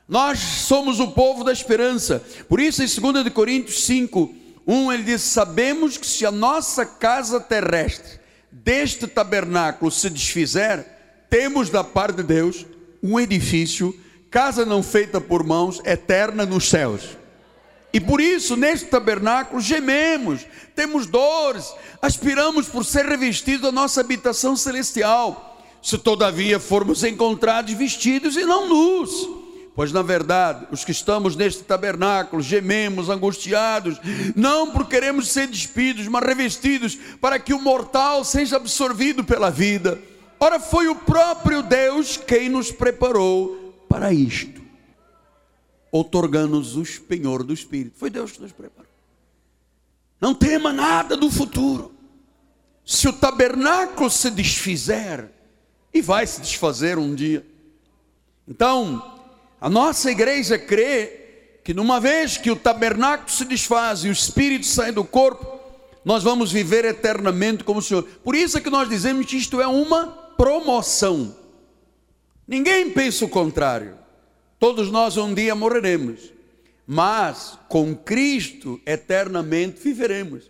Nós 0.08 0.39
somos 0.39 1.00
o 1.00 1.12
povo 1.12 1.43
da 1.43 1.52
esperança. 1.52 2.23
Por 2.47 2.60
isso, 2.60 2.84
em 2.84 3.13
2 3.13 3.30
Coríntios 3.34 3.84
5, 3.84 4.34
1 4.67 4.93
ele 4.93 5.04
diz: 5.04 5.23
Sabemos 5.23 5.97
que 5.97 6.06
se 6.06 6.23
a 6.23 6.32
nossa 6.32 6.86
casa 6.86 7.39
terrestre 7.39 8.19
deste 8.52 9.08
tabernáculo 9.08 9.89
se 9.89 10.12
desfizer, 10.12 10.86
temos 11.28 11.71
da 11.71 11.84
parte 11.84 12.17
de 12.17 12.23
Deus 12.23 12.65
um 13.02 13.19
edifício, 13.19 14.00
casa 14.30 14.63
não 14.63 14.84
feita 14.84 15.19
por 15.19 15.43
mãos, 15.43 15.82
eterna 15.84 16.45
nos 16.45 16.69
céus. 16.69 17.17
E 17.98 18.00
por 18.00 18.22
isso, 18.22 18.56
neste 18.56 18.86
tabernáculo, 18.90 19.60
gememos, 19.60 20.46
temos 20.76 21.08
dores, 21.08 21.74
aspiramos 22.00 22.68
por 22.68 22.86
ser 22.86 23.08
revestidos 23.08 23.64
da 23.64 23.72
nossa 23.72 24.02
habitação 24.02 24.56
celestial. 24.56 25.60
Se 25.82 25.98
todavia 25.98 26.60
formos 26.60 27.04
encontrados 27.04 27.74
vestidos 27.74 28.38
e 28.38 28.46
não 28.46 28.70
nus, 28.70 29.10
Pois 29.74 29.92
na 29.92 30.04
verdade, 30.04 30.68
os 30.72 30.86
que 30.86 30.92
estamos 30.92 31.36
neste 31.36 31.64
tabernáculo 31.64 32.40
gememos, 32.40 33.10
angustiados, 33.10 34.00
não 34.36 34.70
por 34.70 34.88
queremos 34.88 35.30
ser 35.30 35.48
despidos, 35.48 36.08
mas 36.08 36.24
revestidos 36.24 36.96
para 37.20 37.40
que 37.40 37.54
o 37.54 37.60
mortal 37.60 38.24
seja 38.24 38.58
absorvido 38.58 39.24
pela 39.24 39.50
vida. 39.50 40.00
Ora, 40.40 40.60
foi 40.60 40.88
o 40.88 40.96
próprio 40.96 41.64
Deus 41.64 42.16
quem 42.16 42.48
nos 42.48 42.72
preparou 42.72 43.74
para 43.90 44.14
isto, 44.14 44.62
otorgando-nos 46.00 46.76
o 46.76 47.02
penhor 47.02 47.44
do 47.44 47.54
Espírito. 47.54 47.98
Foi 47.98 48.10
Deus 48.10 48.32
que 48.32 48.42
nos 48.42 48.52
preparou. 48.52 48.90
Não 50.20 50.34
tema 50.34 50.74
nada 50.74 51.16
do 51.16 51.30
futuro. 51.30 51.94
Se 52.86 53.08
o 53.08 53.14
tabernáculo 53.14 54.10
se 54.10 54.30
desfizer, 54.32 55.30
e 55.94 56.02
vai 56.02 56.26
se 56.26 56.42
desfazer 56.42 56.98
um 56.98 57.14
dia, 57.14 57.46
então 58.48 59.20
a 59.60 59.70
nossa 59.70 60.10
igreja 60.10 60.58
crê 60.58 61.60
que 61.64 61.74
numa 61.74 62.00
vez 62.00 62.38
que 62.38 62.50
o 62.50 62.56
tabernáculo 62.56 63.30
se 63.30 63.44
desfaz 63.44 64.06
e 64.06 64.10
o 64.10 64.12
espírito 64.12 64.66
sai 64.66 64.92
do 64.92 65.04
corpo, 65.04 65.60
nós 66.06 66.24
vamos 66.24 66.52
viver 66.52 66.86
eternamente 66.86 67.66
como 67.66 67.80
o 67.80 67.84
Senhor. 67.84 68.04
Por 68.24 68.36
isso 68.36 68.58
é 68.58 68.62
que 68.62 68.70
nós 68.70 68.88
dizemos 68.88 69.26
que 69.26 69.36
isto 69.36 69.60
é 69.60 69.68
uma 69.68 70.08
promoção. 70.08 71.36
Ninguém 72.48 72.90
pensa 72.92 73.26
o 73.26 73.30
contrário. 73.30 73.98
Todos 74.60 74.91
nós 74.91 75.17
um 75.17 75.34
dia 75.34 75.54
morreremos, 75.54 76.34
mas 76.86 77.58
com 77.70 77.96
Cristo 77.96 78.82
eternamente 78.86 79.80
viveremos. 79.84 80.50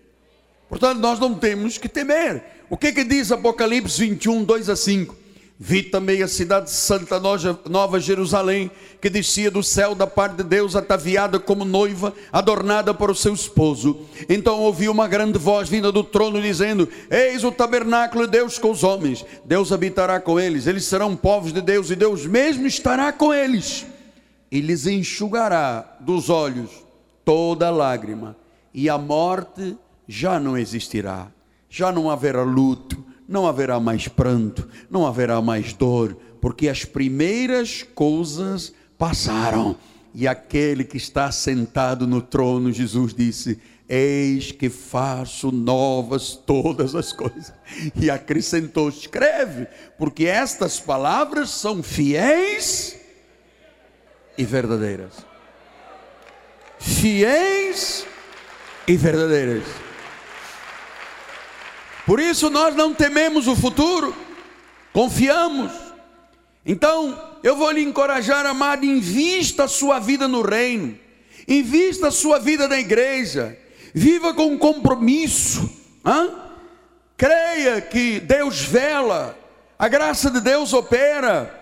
Portanto, 0.70 1.00
nós 1.00 1.20
não 1.20 1.34
temos 1.34 1.78
que 1.78 1.90
temer. 1.90 2.44
O 2.70 2.78
que, 2.78 2.92
que 2.92 3.04
diz 3.04 3.32
Apocalipse 3.32 4.00
21, 4.00 4.44
2 4.44 4.70
a 4.70 4.76
5? 4.76 5.28
Vi 5.60 5.82
também 5.82 6.22
a 6.22 6.28
cidade 6.28 6.70
santa, 6.70 7.20
Nova 7.68 8.00
Jerusalém, 8.00 8.70
que 9.02 9.10
descia 9.10 9.50
do 9.50 9.64
céu 9.64 9.96
da 9.96 10.06
parte 10.06 10.36
de 10.36 10.44
Deus, 10.44 10.76
ataviada 10.76 11.40
como 11.40 11.66
noiva, 11.66 12.14
adornada 12.32 12.94
para 12.94 13.12
o 13.12 13.16
seu 13.16 13.34
esposo. 13.34 14.06
Então 14.30 14.60
ouvi 14.60 14.88
uma 14.88 15.08
grande 15.08 15.40
voz 15.40 15.68
vinda 15.68 15.92
do 15.92 16.04
trono, 16.04 16.40
dizendo: 16.40 16.88
Eis 17.10 17.44
o 17.44 17.52
tabernáculo 17.52 18.26
de 18.26 18.34
Deus 18.34 18.60
com 18.60 18.70
os 18.70 18.84
homens, 18.84 19.26
Deus 19.46 19.72
habitará 19.72 20.20
com 20.20 20.40
eles, 20.40 20.68
eles 20.68 20.86
serão 20.86 21.16
povos 21.16 21.52
de 21.52 21.62
Deus, 21.62 21.90
e 21.90 21.96
Deus 21.96 22.28
mesmo 22.28 22.68
estará 22.68 23.12
com 23.12 23.34
eles, 23.34 23.84
e 24.52 24.62
lhes 24.62 24.88
enxugará 24.88 25.98
dos 26.00 26.30
olhos 26.30 26.72
toda 27.24 27.70
lágrima, 27.70 28.36
e 28.74 28.90
a 28.90 28.98
morte 28.98 29.78
já 30.08 30.40
não 30.40 30.58
existirá, 30.58 31.28
já 31.70 31.92
não 31.92 32.10
haverá 32.10 32.44
luto 32.44 33.08
não 33.28 33.46
haverá 33.46 33.80
mais 33.80 34.08
pranto, 34.08 34.68
não 34.90 35.06
haverá 35.06 35.42
mais 35.42 35.74
dor, 35.74 36.18
porque 36.40 36.70
as 36.70 36.86
primeiras 36.86 37.84
coisas 37.84 38.74
passaram. 38.98 39.76
E 40.14 40.28
aquele 40.28 40.84
que 40.84 40.98
está 40.98 41.32
sentado 41.32 42.08
no 42.08 42.22
trono, 42.22 42.72
Jesus 42.72 43.14
disse: 43.14 43.60
Eis 43.88 44.52
que 44.52 44.70
faço 44.70 45.52
novas 45.52 46.32
todas 46.34 46.96
as 46.96 47.12
coisas. 47.12 47.54
E 47.96 48.10
acrescentou: 48.10 48.90
Escreve, 48.90 49.68
porque 49.98 50.26
estas 50.26 50.80
palavras 50.80 51.50
são 51.50 51.84
fiéis 51.84 52.96
e 54.38 54.46
verdadeiras. 54.46 55.14
Fiéis 56.80 58.06
e 58.88 58.96
verdadeiras. 58.96 59.64
Por 62.06 62.20
isso 62.20 62.50
nós 62.50 62.76
não 62.76 62.94
tememos 62.94 63.48
o 63.48 63.56
futuro, 63.56 64.16
confiamos. 64.94 65.72
Então, 66.66 67.38
eu 67.44 67.56
vou 67.56 67.72
lhe 67.72 67.82
encorajar, 67.82 68.46
amado, 68.46 68.86
invista 68.86 69.66
a 69.66 69.68
sua 69.68 70.00
vida 70.00 70.28
no 70.28 70.42
reino, 70.42 70.98
invista 71.48 72.08
a 72.08 72.12
sua 72.12 72.40
vida 72.40 72.68
na 72.68 72.78
igreja, 72.78 73.58
viva 73.94 74.34
com 74.34 74.58
compromisso, 74.58 75.70
creia 77.18 77.82
que 77.82 78.20
Deus 78.20 78.62
vela, 78.62 79.38
a 79.78 79.88
graça 79.88 80.30
de 80.30 80.40
Deus 80.40 80.72
opera, 80.74 81.57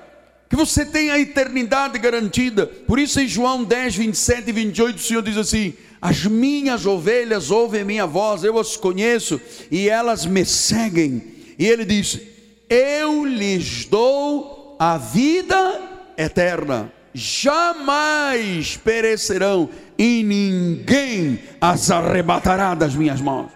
que 0.55 0.65
você 0.65 0.85
tem 0.85 1.11
a 1.11 1.19
eternidade 1.19 1.99
garantida. 1.99 2.65
Por 2.65 2.97
isso, 2.97 3.19
em 3.19 3.27
João 3.27 3.65
10, 3.65 3.97
27 3.97 4.49
e 4.49 4.51
28, 4.53 4.95
o 4.95 4.99
Senhor 4.99 5.21
diz 5.21 5.35
assim: 5.35 5.73
as 6.01 6.25
minhas 6.25 6.85
ovelhas 6.85 7.51
ouvem 7.51 7.83
minha 7.83 8.07
voz, 8.07 8.41
eu 8.43 8.57
as 8.57 8.77
conheço 8.77 9.39
e 9.69 9.89
elas 9.89 10.25
me 10.25 10.45
seguem. 10.45 11.21
E 11.59 11.65
ele 11.65 11.83
diz: 11.83 12.21
Eu 12.69 13.25
lhes 13.25 13.83
dou 13.85 14.77
a 14.79 14.97
vida 14.97 15.81
eterna, 16.17 16.89
jamais 17.13 18.77
perecerão 18.77 19.69
e 19.97 20.23
ninguém 20.23 21.39
as 21.59 21.91
arrebatará 21.91 22.73
das 22.73 22.95
minhas 22.95 23.19
mãos. 23.19 23.51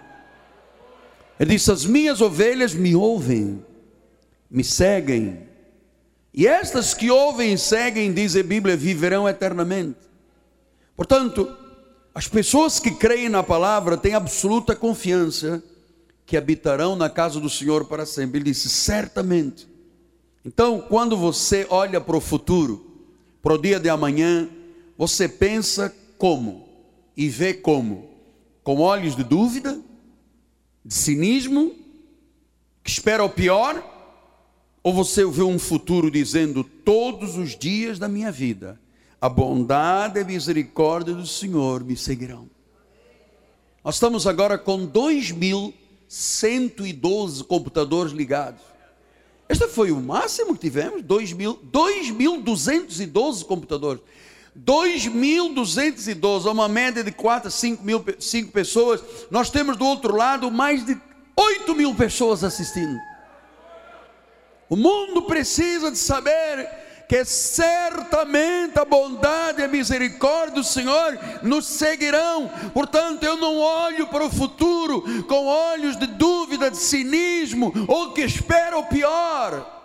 Ele 1.38 1.54
disse: 1.54 1.72
As 1.72 1.86
minhas 1.86 2.20
ovelhas 2.20 2.74
me 2.74 2.94
ouvem, 2.94 3.64
me 4.50 4.62
seguem, 4.62 5.49
e 6.32 6.46
estas 6.46 6.94
que 6.94 7.10
ouvem 7.10 7.54
e 7.54 7.58
seguem, 7.58 8.12
diz 8.12 8.36
a 8.36 8.42
Bíblia, 8.42 8.76
viverão 8.76 9.28
eternamente. 9.28 9.98
Portanto, 10.96 11.56
as 12.14 12.28
pessoas 12.28 12.78
que 12.78 12.92
creem 12.92 13.28
na 13.28 13.42
palavra 13.42 13.96
têm 13.96 14.14
absoluta 14.14 14.76
confiança 14.76 15.62
que 16.24 16.36
habitarão 16.36 16.94
na 16.94 17.10
casa 17.10 17.40
do 17.40 17.50
Senhor 17.50 17.86
para 17.86 18.06
sempre. 18.06 18.38
Ele 18.38 18.50
disse: 18.50 18.68
certamente. 18.68 19.68
Então, 20.44 20.80
quando 20.80 21.16
você 21.16 21.66
olha 21.68 22.00
para 22.00 22.16
o 22.16 22.20
futuro, 22.20 22.86
para 23.42 23.54
o 23.54 23.58
dia 23.58 23.80
de 23.80 23.88
amanhã, 23.88 24.48
você 24.96 25.28
pensa 25.28 25.94
como 26.16 26.68
e 27.16 27.28
vê 27.28 27.52
como? 27.52 28.08
Com 28.62 28.80
olhos 28.80 29.16
de 29.16 29.24
dúvida, 29.24 29.80
de 30.84 30.94
cinismo, 30.94 31.74
que 32.84 32.90
espera 32.90 33.24
o 33.24 33.30
pior? 33.30 33.82
Ou 34.82 34.94
você 34.94 35.26
vê 35.26 35.42
um 35.42 35.58
futuro 35.58 36.10
dizendo: 36.10 36.64
todos 36.64 37.36
os 37.36 37.54
dias 37.56 37.98
da 37.98 38.08
minha 38.08 38.32
vida 38.32 38.80
a 39.20 39.28
bondade 39.28 40.18
e 40.18 40.24
misericórdia 40.24 41.12
do 41.12 41.26
Senhor 41.26 41.84
me 41.84 41.94
seguirão. 41.94 42.48
Nós 43.84 43.96
estamos 43.96 44.26
agora 44.26 44.56
com 44.56 44.88
2.112 44.88 47.44
computadores 47.44 48.12
ligados. 48.12 48.62
Este 49.46 49.68
foi 49.68 49.92
o 49.92 50.00
máximo 50.00 50.54
que 50.54 50.60
tivemos, 50.60 51.02
2.212 51.02 53.44
computadores. 53.44 54.00
2.212, 54.58 56.50
uma 56.50 56.66
média 56.68 57.04
de 57.04 57.12
4 57.12 57.48
a 57.48 57.50
5 57.50 57.84
mil 57.84 58.02
5 58.18 58.52
pessoas. 58.52 59.02
Nós 59.30 59.50
temos 59.50 59.76
do 59.76 59.84
outro 59.84 60.16
lado 60.16 60.50
mais 60.50 60.82
de 60.84 60.98
8 61.36 61.74
mil 61.74 61.94
pessoas 61.94 62.42
assistindo. 62.42 62.98
O 64.70 64.76
mundo 64.76 65.22
precisa 65.22 65.90
de 65.90 65.98
saber 65.98 66.80
que 67.08 67.24
certamente 67.24 68.78
a 68.78 68.84
bondade 68.84 69.60
e 69.60 69.64
a 69.64 69.68
misericórdia 69.68 70.54
do 70.54 70.62
Senhor 70.62 71.18
nos 71.42 71.66
seguirão. 71.66 72.48
Portanto, 72.72 73.24
eu 73.24 73.36
não 73.36 73.58
olho 73.58 74.06
para 74.06 74.24
o 74.24 74.30
futuro 74.30 75.24
com 75.24 75.46
olhos 75.46 75.96
de 75.96 76.06
dúvida, 76.06 76.70
de 76.70 76.76
cinismo 76.76 77.72
ou 77.88 78.12
que 78.12 78.20
espera 78.20 78.78
o 78.78 78.86
pior. 78.86 79.78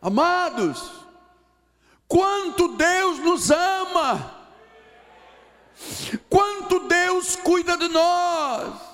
Amados, 0.00 0.90
quanto 2.08 2.68
Deus 2.68 3.18
nos 3.18 3.50
ama, 3.50 4.34
quanto 6.30 6.80
Deus 6.88 7.36
cuida 7.36 7.76
de 7.76 7.88
nós. 7.88 8.91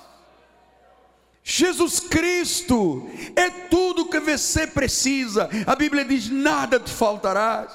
Jesus 1.59 1.99
Cristo 1.99 3.09
é 3.35 3.49
tudo 3.49 4.05
que 4.05 4.19
você 4.21 4.65
precisa. 4.65 5.49
A 5.67 5.75
Bíblia 5.75 6.05
diz: 6.05 6.29
nada 6.29 6.79
te 6.79 6.89
faltará. 6.89 7.67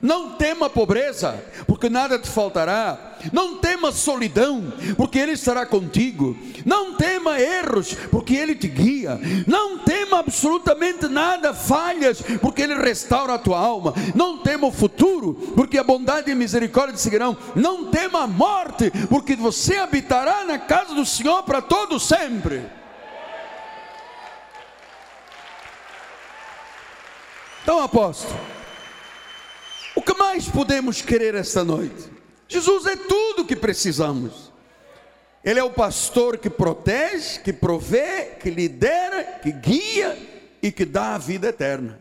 Não 0.00 0.32
tema 0.32 0.68
pobreza, 0.68 1.42
porque 1.66 1.88
nada 1.88 2.18
te 2.18 2.28
faltará. 2.28 3.16
Não 3.32 3.58
tema 3.58 3.92
solidão, 3.92 4.72
porque 4.96 5.18
Ele 5.18 5.32
estará 5.32 5.64
contigo. 5.64 6.36
Não 6.66 6.94
tema 6.94 7.40
erros, 7.40 7.94
porque 8.10 8.34
Ele 8.34 8.54
te 8.54 8.68
guia. 8.68 9.18
Não 9.46 9.78
tema 9.78 10.18
absolutamente 10.18 11.06
nada, 11.08 11.54
falhas, 11.54 12.20
porque 12.42 12.62
Ele 12.62 12.74
restaura 12.74 13.34
a 13.34 13.38
tua 13.38 13.58
alma. 13.58 13.94
Não 14.14 14.38
tema 14.38 14.66
o 14.66 14.72
futuro, 14.72 15.34
porque 15.54 15.78
a 15.78 15.84
bondade 15.84 16.28
e 16.28 16.32
a 16.32 16.36
misericórdia 16.36 16.94
te 16.94 17.00
seguirão. 17.00 17.36
Não 17.54 17.90
tema 17.90 18.22
a 18.22 18.26
morte, 18.26 18.90
porque 19.08 19.34
você 19.34 19.76
habitará 19.76 20.44
na 20.44 20.58
casa 20.58 20.94
do 20.94 21.06
Senhor 21.06 21.42
para 21.42 21.62
todo 21.62 21.98
sempre. 21.98 22.83
Então, 27.64 27.80
apóstolo, 27.80 28.38
o 29.96 30.02
que 30.02 30.12
mais 30.12 30.46
podemos 30.46 31.00
querer 31.00 31.34
esta 31.34 31.64
noite? 31.64 32.10
Jesus 32.46 32.84
é 32.84 32.94
tudo 32.94 33.40
o 33.40 33.46
que 33.46 33.56
precisamos. 33.56 34.52
Ele 35.42 35.58
é 35.58 35.64
o 35.64 35.70
pastor 35.70 36.36
que 36.36 36.50
protege, 36.50 37.40
que 37.40 37.54
provê, 37.54 38.36
que 38.38 38.50
lidera, 38.50 39.40
que 39.42 39.50
guia 39.50 40.14
e 40.62 40.70
que 40.70 40.84
dá 40.84 41.14
a 41.14 41.18
vida 41.18 41.48
eterna. 41.48 41.98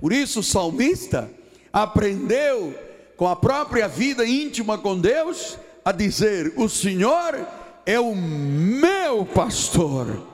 Por 0.00 0.12
isso 0.12 0.40
o 0.40 0.42
salmista 0.42 1.30
aprendeu 1.72 2.76
com 3.16 3.28
a 3.28 3.36
própria 3.36 3.86
vida 3.86 4.26
íntima 4.26 4.78
com 4.78 4.98
Deus 4.98 5.56
a 5.84 5.92
dizer: 5.92 6.54
O 6.56 6.68
Senhor 6.68 7.38
é 7.86 8.00
o 8.00 8.16
meu 8.16 9.24
pastor 9.26 10.26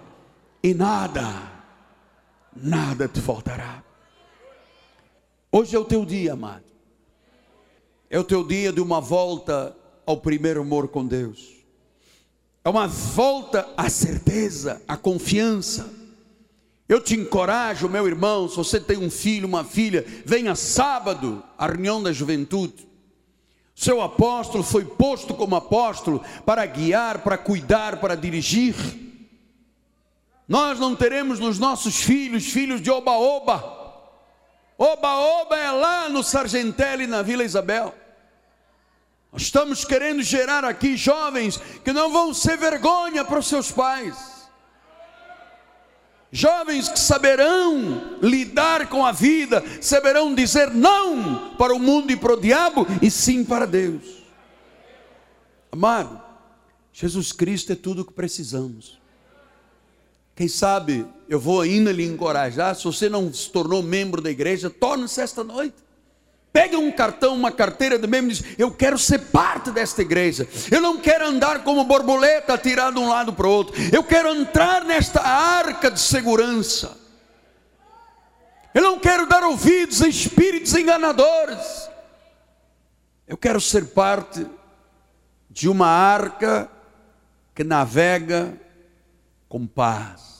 e 0.62 0.72
nada, 0.72 1.52
nada 2.56 3.06
te 3.06 3.20
faltará. 3.20 3.83
Hoje 5.56 5.76
é 5.76 5.78
o 5.78 5.84
teu 5.84 6.04
dia, 6.04 6.32
amado. 6.32 6.64
É 8.10 8.18
o 8.18 8.24
teu 8.24 8.42
dia 8.42 8.72
de 8.72 8.80
uma 8.80 9.00
volta 9.00 9.72
ao 10.04 10.16
primeiro 10.16 10.62
amor 10.62 10.88
com 10.88 11.06
Deus. 11.06 11.48
É 12.64 12.68
uma 12.68 12.88
volta 12.88 13.64
à 13.76 13.88
certeza, 13.88 14.82
à 14.88 14.96
confiança. 14.96 15.88
Eu 16.88 17.00
te 17.00 17.14
encorajo, 17.14 17.88
meu 17.88 18.04
irmão, 18.04 18.48
se 18.48 18.56
você 18.56 18.80
tem 18.80 18.98
um 18.98 19.08
filho, 19.08 19.46
uma 19.46 19.62
filha, 19.62 20.04
venha 20.26 20.56
sábado 20.56 21.40
à 21.56 21.68
reunião 21.68 22.02
da 22.02 22.10
juventude. 22.10 22.88
Seu 23.76 24.02
apóstolo 24.02 24.64
foi 24.64 24.84
posto 24.84 25.34
como 25.34 25.54
apóstolo 25.54 26.20
para 26.44 26.66
guiar, 26.66 27.22
para 27.22 27.38
cuidar, 27.38 28.00
para 28.00 28.16
dirigir. 28.16 28.74
Nós 30.48 30.80
não 30.80 30.96
teremos 30.96 31.38
nos 31.38 31.60
nossos 31.60 31.94
filhos 32.02 32.46
filhos 32.46 32.82
de 32.82 32.90
oba-oba. 32.90 33.83
Oba-oba 34.76 35.56
é 35.56 35.70
lá 35.70 36.08
no 36.08 36.22
Sargentelli, 36.22 37.06
na 37.06 37.22
Vila 37.22 37.44
Isabel. 37.44 37.94
Nós 39.32 39.42
estamos 39.42 39.84
querendo 39.84 40.22
gerar 40.22 40.64
aqui 40.64 40.96
jovens 40.96 41.60
que 41.84 41.92
não 41.92 42.10
vão 42.12 42.32
ser 42.32 42.56
vergonha 42.56 43.24
para 43.24 43.38
os 43.38 43.46
seus 43.46 43.70
pais. 43.70 44.34
Jovens 46.30 46.88
que 46.88 46.98
saberão 46.98 48.18
lidar 48.20 48.88
com 48.88 49.06
a 49.06 49.12
vida, 49.12 49.62
saberão 49.80 50.34
dizer 50.34 50.70
não 50.72 51.54
para 51.56 51.72
o 51.72 51.78
mundo 51.78 52.10
e 52.10 52.16
para 52.16 52.32
o 52.32 52.40
diabo 52.40 52.86
e 53.00 53.08
sim 53.10 53.44
para 53.44 53.66
Deus. 53.66 54.24
Amado, 55.70 56.20
Jesus 56.92 57.30
Cristo 57.30 57.72
é 57.72 57.76
tudo 57.76 58.02
o 58.02 58.04
que 58.04 58.12
precisamos. 58.12 59.00
Quem 60.34 60.48
sabe 60.48 61.06
eu 61.28 61.40
vou 61.40 61.60
ainda 61.60 61.90
lhe 61.92 62.04
encorajar. 62.04 62.74
Se 62.74 62.84
você 62.84 63.08
não 63.08 63.32
se 63.32 63.50
tornou 63.50 63.82
membro 63.82 64.20
da 64.20 64.30
igreja, 64.30 64.68
torne-se 64.68 65.20
esta 65.20 65.42
noite. 65.42 65.76
Pega 66.52 66.78
um 66.78 66.92
cartão, 66.92 67.34
uma 67.34 67.50
carteira 67.50 67.98
de 67.98 68.06
membro 68.06 68.30
e 68.30 68.34
diz: 68.34 68.44
Eu 68.56 68.70
quero 68.70 68.96
ser 68.96 69.18
parte 69.18 69.72
desta 69.72 70.02
igreja. 70.02 70.46
Eu 70.70 70.80
não 70.80 70.98
quero 70.98 71.26
andar 71.26 71.64
como 71.64 71.84
borboleta, 71.84 72.56
tirar 72.56 72.92
de 72.92 72.98
um 72.98 73.08
lado 73.08 73.32
para 73.32 73.46
o 73.46 73.50
outro. 73.50 73.74
Eu 73.92 74.04
quero 74.04 74.28
entrar 74.34 74.84
nesta 74.84 75.20
arca 75.20 75.90
de 75.90 75.98
segurança. 75.98 76.96
Eu 78.72 78.82
não 78.82 79.00
quero 79.00 79.26
dar 79.26 79.42
ouvidos 79.42 80.00
a 80.02 80.08
espíritos 80.08 80.74
enganadores. 80.74 81.88
Eu 83.26 83.36
quero 83.36 83.60
ser 83.60 83.86
parte 83.86 84.46
de 85.50 85.68
uma 85.68 85.88
arca 85.88 86.70
que 87.54 87.64
navega 87.64 88.52
com 89.48 89.66
paz. 89.66 90.33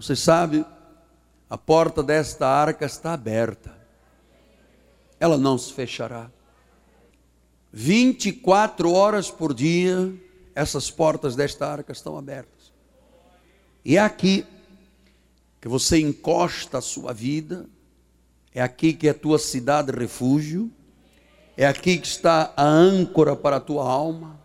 Você 0.00 0.16
sabe, 0.16 0.64
a 1.50 1.58
porta 1.58 2.02
desta 2.02 2.46
arca 2.46 2.86
está 2.86 3.12
aberta, 3.12 3.70
ela 5.20 5.36
não 5.36 5.58
se 5.58 5.74
fechará. 5.74 6.30
24 7.70 8.90
horas 8.90 9.30
por 9.30 9.52
dia, 9.52 10.10
essas 10.54 10.90
portas 10.90 11.36
desta 11.36 11.70
arca 11.70 11.92
estão 11.92 12.16
abertas. 12.16 12.72
E 13.84 13.98
é 13.98 14.00
aqui 14.00 14.46
que 15.60 15.68
você 15.68 16.00
encosta 16.00 16.78
a 16.78 16.80
sua 16.80 17.12
vida, 17.12 17.68
é 18.54 18.62
aqui 18.62 18.94
que 18.94 19.06
é 19.06 19.10
a 19.10 19.14
tua 19.14 19.38
cidade 19.38 19.92
refúgio, 19.92 20.72
é 21.58 21.66
aqui 21.66 21.98
que 21.98 22.06
está 22.06 22.54
a 22.56 22.64
âncora 22.64 23.36
para 23.36 23.56
a 23.56 23.60
tua 23.60 23.84
alma, 23.84 24.39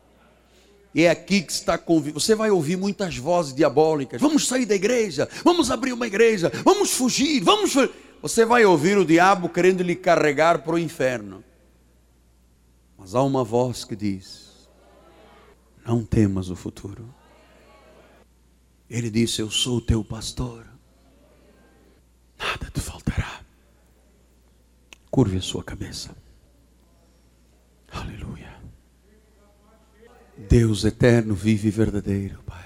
é 1.03 1.10
aqui 1.10 1.41
que 1.41 1.51
está 1.51 1.77
convivendo. 1.77 2.21
Você 2.21 2.34
vai 2.34 2.49
ouvir 2.49 2.77
muitas 2.77 3.17
vozes 3.17 3.53
diabólicas. 3.53 4.21
Vamos 4.21 4.47
sair 4.47 4.65
da 4.65 4.75
igreja, 4.75 5.27
vamos 5.43 5.69
abrir 5.69 5.91
uma 5.91 6.08
igreja, 6.08 6.49
vamos 6.63 6.91
fugir, 6.91 7.43
vamos. 7.43 7.73
Você 8.21 8.45
vai 8.45 8.63
ouvir 8.63 8.97
o 8.97 9.05
diabo 9.05 9.49
querendo 9.49 9.84
lhe 9.84 9.95
carregar 9.95 10.60
para 10.60 10.75
o 10.75 10.79
inferno. 10.79 11.43
Mas 12.97 13.13
há 13.13 13.21
uma 13.21 13.43
voz 13.43 13.84
que 13.84 13.95
diz: 13.95 14.69
Não 15.86 16.05
temas 16.05 16.49
o 16.49 16.55
futuro. 16.55 17.13
Ele 18.89 19.10
disse: 19.10 19.41
Eu 19.41 19.51
sou 19.51 19.77
o 19.77 19.81
teu 19.81 20.01
pastor. 20.01 20.65
Nada 22.39 22.71
te 22.73 22.79
faltará. 22.79 23.41
Curve 25.12 25.38
a 25.38 25.41
sua 25.41 25.63
cabeça. 25.63 26.15
Deus 30.38 30.84
eterno, 30.84 31.34
vive 31.34 31.69
e 31.69 31.71
verdadeiro, 31.71 32.39
Pai. 32.45 32.65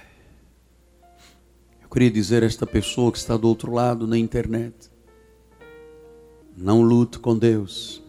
Eu 1.83 1.87
queria 1.87 2.09
dizer 2.09 2.41
a 2.41 2.47
esta 2.47 2.65
pessoa 2.65 3.11
que 3.11 3.19
está 3.19 3.37
do 3.37 3.47
outro 3.47 3.71
lado 3.71 4.07
na 4.07 4.17
internet: 4.17 4.89
não 6.57 6.81
lute 6.81 7.19
com 7.19 7.37
Deus. 7.37 8.01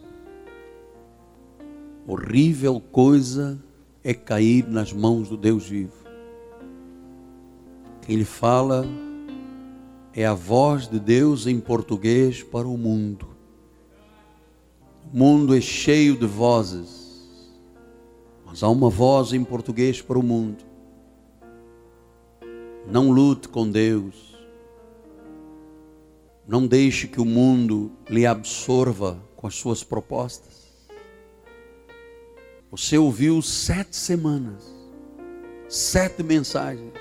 Horrível 2.07 2.81
coisa 2.81 3.63
é 4.03 4.15
cair 4.15 4.67
nas 4.67 4.95
mãos 4.95 5.29
do 5.29 5.37
Deus 5.37 5.69
vivo. 5.69 5.93
Quem 8.01 8.17
lhe 8.17 8.25
fala 8.25 8.87
é 10.15 10.25
a 10.25 10.33
voz 10.33 10.89
de 10.89 10.99
Deus 10.99 11.47
em 11.47 11.61
português 11.61 12.43
para 12.43 12.67
o 12.67 12.79
mundo. 12.79 13.29
O 15.13 15.17
mundo 15.17 15.55
é 15.55 15.61
cheio 15.61 16.17
de 16.17 16.27
vozes 16.27 17.00
mas 18.51 18.65
há 18.65 18.69
uma 18.69 18.91
voz 18.91 19.33
em 19.33 19.45
português 19.45 20.03
para 20.03 20.19
o 20.19 20.25
mundo. 20.25 20.65
Não 22.85 23.13
lute 23.13 23.49
com 23.49 23.71
Deus. 23.71 24.37
Não 26.49 26.67
deixe 26.67 27.07
que 27.07 27.21
o 27.21 27.25
mundo 27.25 27.93
lhe 28.09 28.27
absorva 28.27 29.23
com 29.37 29.47
as 29.47 29.55
suas 29.55 29.85
propostas. 29.85 30.69
Você 32.73 32.99
ouviu 32.99 33.41
sete 33.41 33.95
semanas, 33.95 34.65
sete 35.69 36.25
mensagens. 36.25 36.93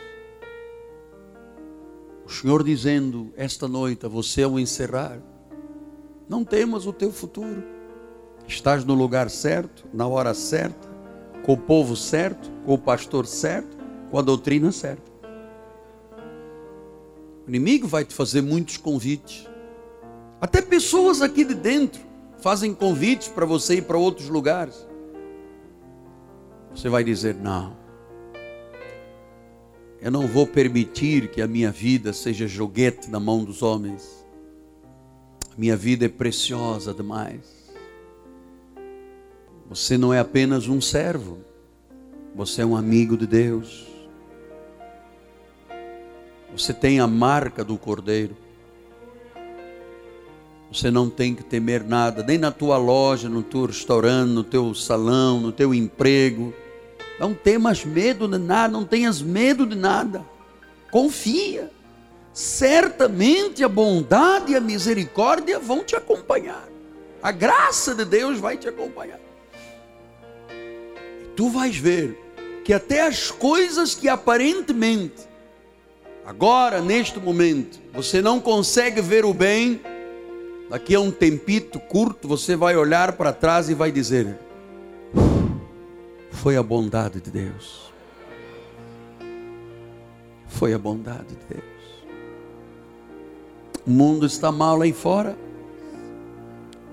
O 2.27 2.29
Senhor 2.29 2.63
dizendo 2.63 3.33
esta 3.35 3.67
noite 3.67 4.05
a 4.05 4.09
você 4.09 4.43
ao 4.43 4.59
encerrar: 4.59 5.19
Não 6.27 6.45
temas 6.45 6.85
o 6.85 6.93
teu 6.93 7.12
futuro. 7.12 7.63
Estás 8.47 8.85
no 8.85 8.93
lugar 8.93 9.31
certo, 9.31 9.88
na 9.91 10.07
hora 10.07 10.35
certa 10.35 10.88
com 11.43 11.54
o 11.54 11.58
povo 11.58 11.95
certo, 11.95 12.52
com 12.65 12.73
o 12.73 12.78
pastor 12.78 13.25
certo, 13.25 13.78
com 14.10 14.17
a 14.17 14.21
doutrina 14.21 14.71
certa. 14.71 15.10
O 17.45 17.49
inimigo 17.49 17.88
vai 17.88 18.06
te 18.06 18.13
fazer 18.13 18.41
muitos 18.41 18.78
convites. 18.78 19.47
Até 20.39 20.62
pessoas 20.62 21.21
aqui 21.21 21.43
de 21.43 21.56
dentro 21.56 22.02
fazem 22.38 22.73
convites 22.73 23.28
para 23.28 23.45
você 23.45 23.75
ir 23.75 23.84
para 23.84 23.97
outros 23.97 24.30
lugares. 24.30 24.88
Você 26.74 26.89
vai 26.89 27.03
dizer: 27.03 27.36
não, 27.36 27.76
eu 30.01 30.11
não 30.11 30.28
vou 30.28 30.47
permitir 30.47 31.30
que 31.30 31.41
a 31.41 31.47
minha 31.47 31.72
vida 31.72 32.13
seja 32.13 32.47
joguete 32.47 33.09
na 33.09 33.20
mão 33.20 33.43
dos 33.43 33.61
homens. 33.61 34.26
A 35.51 35.59
minha 35.59 35.76
vida 35.76 36.05
é 36.05 36.09
preciosa 36.09 36.93
demais. 36.93 37.59
Você 39.70 39.99
não 39.99 40.11
é 40.11 40.17
apenas 40.17 40.67
um 40.67 40.82
servo, 40.82 41.38
você 42.34 42.63
é 42.63 42.65
um 42.65 42.76
amigo 42.76 43.15
de 43.15 43.28
Deus. 43.28 43.86
Você 46.51 46.74
tem 46.74 46.99
a 46.99 47.05
marca 47.05 47.63
do 47.63 47.78
Cordeiro. 47.78 48.36
Você 50.72 50.89
não 50.89 51.07
tem 51.07 51.36
que 51.36 51.43
temer 51.43 51.84
nada, 51.84 52.24
nem 52.24 52.39
na 52.39 52.51
tua 52.51 52.78
loja, 52.78 53.30
no 53.30 53.43
teu 53.43 53.67
restaurante, 53.67 54.32
no 54.32 54.43
teu 54.43 54.74
salão, 54.74 55.39
no 55.39 55.51
teu 55.51 55.72
emprego. 55.72 56.51
Não 57.20 57.36
temas 57.36 57.86
medo 57.86 58.28
de 58.28 58.39
nada, 58.39 58.74
não 58.74 58.86
tenhas 58.86 59.22
medo 59.22 59.67
de 59.67 59.76
nada. 59.76 60.26
Confia. 60.89 61.72
Certamente 62.34 63.63
a 63.63 63.70
bondade 63.70 64.53
e 64.53 64.55
a 64.55 64.59
misericórdia 64.59 65.59
vão 65.59 65.84
te 65.84 65.95
acompanhar. 65.95 66.67
A 67.22 67.32
graça 67.32 67.93
de 67.93 68.05
Deus 68.05 68.39
vai 68.39 68.57
te 68.57 68.67
acompanhar. 68.67 69.28
Tu 71.39 71.47
vais 71.47 71.77
ver 71.77 72.19
que 72.65 72.73
até 72.73 73.07
as 73.07 73.31
coisas 73.31 73.95
que 73.95 74.09
aparentemente, 74.09 75.25
agora, 76.25 76.81
neste 76.81 77.17
momento, 77.17 77.79
você 77.93 78.21
não 78.21 78.41
consegue 78.41 78.99
ver 78.99 79.23
o 79.23 79.33
bem, 79.33 79.79
daqui 80.69 80.93
a 80.95 80.99
um 80.99 81.09
tempito 81.09 81.79
curto, 81.79 82.27
você 82.27 82.57
vai 82.57 82.75
olhar 82.75 83.13
para 83.13 83.31
trás 83.31 83.69
e 83.69 83.73
vai 83.73 83.89
dizer: 83.89 84.37
Foi 86.29 86.57
a 86.57 86.61
bondade 86.61 87.21
de 87.21 87.31
Deus. 87.31 87.89
Foi 90.45 90.73
a 90.73 90.77
bondade 90.77 91.29
de 91.29 91.55
Deus. 91.55 91.63
O 93.87 93.89
mundo 93.89 94.25
está 94.25 94.51
mal 94.51 94.77
lá 94.77 94.91
fora. 94.91 95.37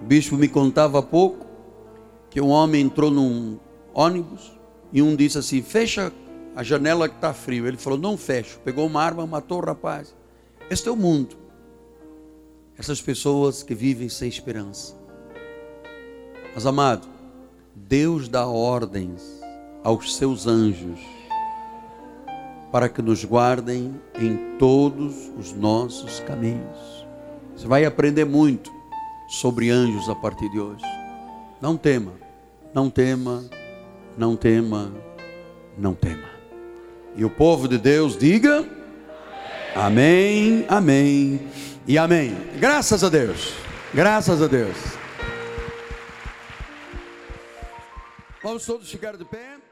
O 0.00 0.04
bispo 0.04 0.36
me 0.36 0.46
contava 0.46 1.00
há 1.00 1.02
pouco 1.02 1.44
que 2.30 2.40
um 2.40 2.50
homem 2.50 2.82
entrou 2.82 3.10
num 3.10 3.58
ônibus 3.96 4.52
e 4.92 5.00
um 5.00 5.16
disse 5.16 5.38
assim: 5.38 5.62
Fecha 5.62 6.12
a 6.54 6.62
janela 6.62 7.08
que 7.08 7.14
está 7.16 7.32
frio. 7.32 7.66
Ele 7.66 7.78
falou: 7.78 7.98
Não 7.98 8.16
fecho. 8.16 8.60
Pegou 8.60 8.86
uma 8.86 9.02
arma, 9.02 9.26
matou 9.26 9.58
o 9.58 9.64
rapaz. 9.64 10.14
Este 10.70 10.88
é 10.88 10.92
o 10.92 10.96
mundo. 10.96 11.36
Essas 12.78 13.00
pessoas 13.00 13.62
que 13.62 13.74
vivem 13.74 14.08
sem 14.10 14.28
esperança. 14.28 14.94
Mas 16.54 16.66
amado, 16.66 17.08
Deus 17.74 18.28
dá 18.28 18.46
ordens 18.46 19.22
aos 19.82 20.14
seus 20.16 20.46
anjos 20.46 21.00
para 22.70 22.88
que 22.88 23.00
nos 23.00 23.24
guardem 23.24 23.94
em 24.18 24.58
todos 24.58 25.30
os 25.38 25.52
nossos 25.52 26.20
caminhos. 26.20 27.06
Você 27.56 27.66
vai 27.66 27.86
aprender 27.86 28.26
muito 28.26 28.70
sobre 29.28 29.70
anjos 29.70 30.08
a 30.10 30.14
partir 30.14 30.50
de 30.50 30.60
hoje. 30.60 30.84
Não 31.60 31.76
tema, 31.76 32.12
não 32.74 32.90
tema, 32.90 33.44
não 34.16 34.36
tema, 34.36 34.92
não 35.76 35.94
tema. 35.94 36.28
E 37.14 37.24
o 37.24 37.30
povo 37.30 37.68
de 37.68 37.78
Deus 37.78 38.16
diga: 38.16 38.64
Amém, 39.74 40.64
amém 40.68 41.48
e 41.86 41.98
amém. 41.98 42.36
Graças 42.58 43.04
a 43.04 43.08
Deus, 43.08 43.52
graças 43.92 44.40
a 44.40 44.46
Deus. 44.46 44.76
Vamos 48.42 48.64
todos 48.64 48.90
ficar 48.90 49.16
de 49.16 49.24
pé. 49.24 49.65